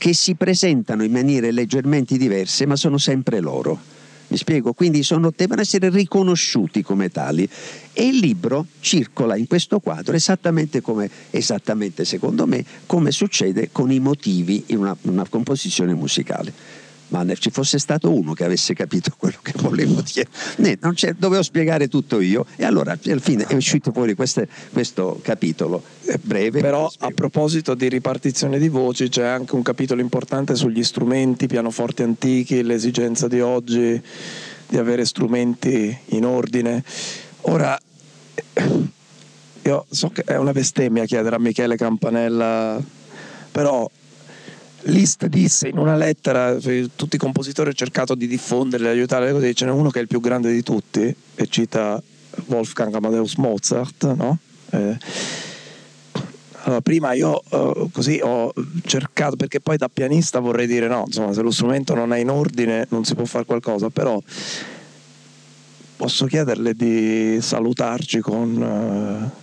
[0.00, 3.78] che si presentano in maniere leggermente diverse, ma sono sempre loro.
[4.28, 4.72] Mi spiego?
[4.72, 7.46] Quindi sono, devono essere riconosciuti come tali.
[7.92, 13.92] E il libro circola in questo quadro esattamente come, esattamente secondo me, come succede con
[13.92, 16.79] i motivi in una, una composizione musicale
[17.10, 20.28] ma ci fosse stato uno che avesse capito quello che volevo dire.
[20.56, 20.78] Né,
[21.16, 25.82] dovevo spiegare tutto io e allora alla fine è uscito fuori queste, questo capitolo
[26.22, 26.60] breve.
[26.60, 32.02] Però a proposito di ripartizione di voci c'è anche un capitolo importante sugli strumenti, pianoforti
[32.02, 34.02] antichi, l'esigenza di oggi
[34.68, 36.82] di avere strumenti in ordine.
[37.42, 37.78] Ora,
[39.62, 42.80] io so che è una bestemmia chiedere a Michele Campanella,
[43.50, 43.90] però
[44.84, 49.66] Liszt disse in una lettera, tutti i compositori ho cercato di diffonderli, aiutarli, così ce
[49.66, 52.02] n'è uno che è il più grande di tutti, e cita
[52.46, 54.38] Wolfgang Amadeus Mozart, no?
[54.70, 54.96] Eh,
[56.62, 58.52] allora, prima io uh, così ho
[58.84, 62.28] cercato, perché poi da pianista vorrei dire no, insomma, se lo strumento non è in
[62.28, 64.20] ordine non si può fare qualcosa, però
[66.00, 68.56] posso chiederle di salutarci con...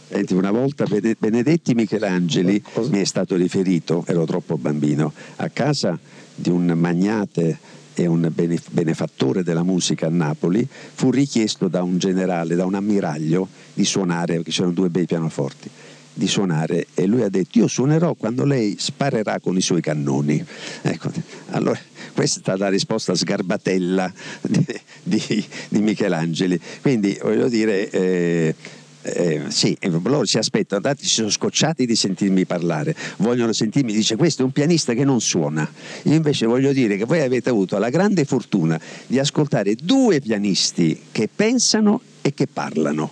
[0.09, 0.35] Uh...
[0.35, 2.89] una volta Benedetti Michelangeli Cosa?
[2.89, 5.99] mi è stato riferito, ero troppo bambino, a casa
[6.33, 7.59] di un magnate
[7.93, 8.31] e un
[8.71, 14.37] benefattore della musica a Napoli, fu richiesto da un generale, da un ammiraglio, di suonare,
[14.37, 15.69] perché c'erano due bei pianoforti
[16.11, 20.43] di suonare e lui ha detto io suonerò quando lei sparerà con i suoi cannoni.
[20.81, 21.11] Ecco,
[21.51, 21.79] allora
[22.17, 24.11] questa è la risposta sgarbatella
[24.41, 24.65] di,
[25.03, 26.59] di, di Michelangeli.
[26.81, 27.89] Quindi voglio dire...
[27.91, 28.55] Eh,
[29.03, 34.17] eh, sì, loro si aspettano, tanti si sono scocciati di sentirmi parlare, vogliono sentirmi, dice
[34.17, 35.69] questo è un pianista che non suona.
[36.03, 41.03] Io invece voglio dire che voi avete avuto la grande fortuna di ascoltare due pianisti
[41.09, 43.09] che pensano e che parlano.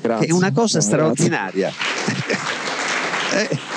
[0.00, 0.26] Grazie.
[0.26, 1.70] Che è una cosa straordinaria.
[3.34, 3.58] Eh.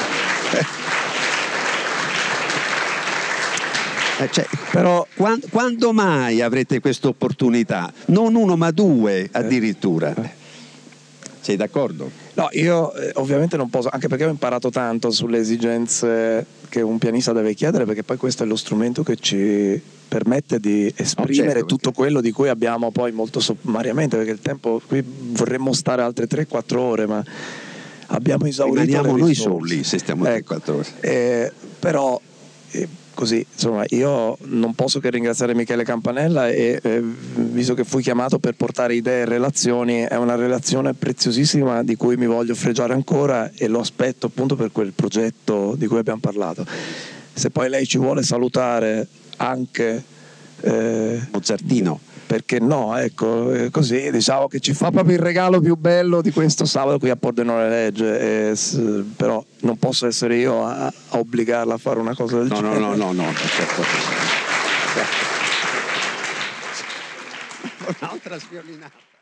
[4.30, 7.92] cioè, però quando, quando, mai avrete questa opportunità?
[8.08, 10.14] Non uno ma due addirittura.
[11.40, 12.10] Sei d'accordo?
[12.36, 16.98] No, io eh, ovviamente non posso, anche perché ho imparato tanto sulle esigenze che un
[16.98, 21.52] pianista deve chiedere, perché poi questo è lo strumento che ci permette di esprimere no,
[21.52, 21.98] certo, tutto perché...
[21.98, 26.78] quello di cui abbiamo poi molto sommariamente, perché il tempo qui vorremmo stare altre 3-4
[26.78, 27.24] ore, ma
[28.08, 30.88] abbiamo esaurito Rimaniamo noi soli se stiamo ecco, 4 ore.
[31.02, 32.20] Eh, però
[32.72, 37.04] eh, così, insomma, io non posso che ringraziare Michele Campanella e eh,
[37.36, 42.16] visto che fui chiamato per portare idee e relazioni, è una relazione preziosissima di cui
[42.18, 46.66] mi voglio fregiare ancora e lo aspetto appunto per quel progetto di cui abbiamo parlato.
[47.34, 49.08] Se poi lei ci vuole salutare
[49.38, 50.04] anche
[50.62, 55.76] eh, Mozartino perché no, ecco, eh, così diciamo che ci fa proprio il regalo più
[55.76, 58.58] bello di questo sabato qui a Pordenone Legge, e,
[59.16, 62.80] però non posso essere io a, a, obbligarla a fare una cosa del no, genere.
[62.80, 63.84] No, no, no, no, certo.
[68.00, 69.13] Un'altra sviolinata.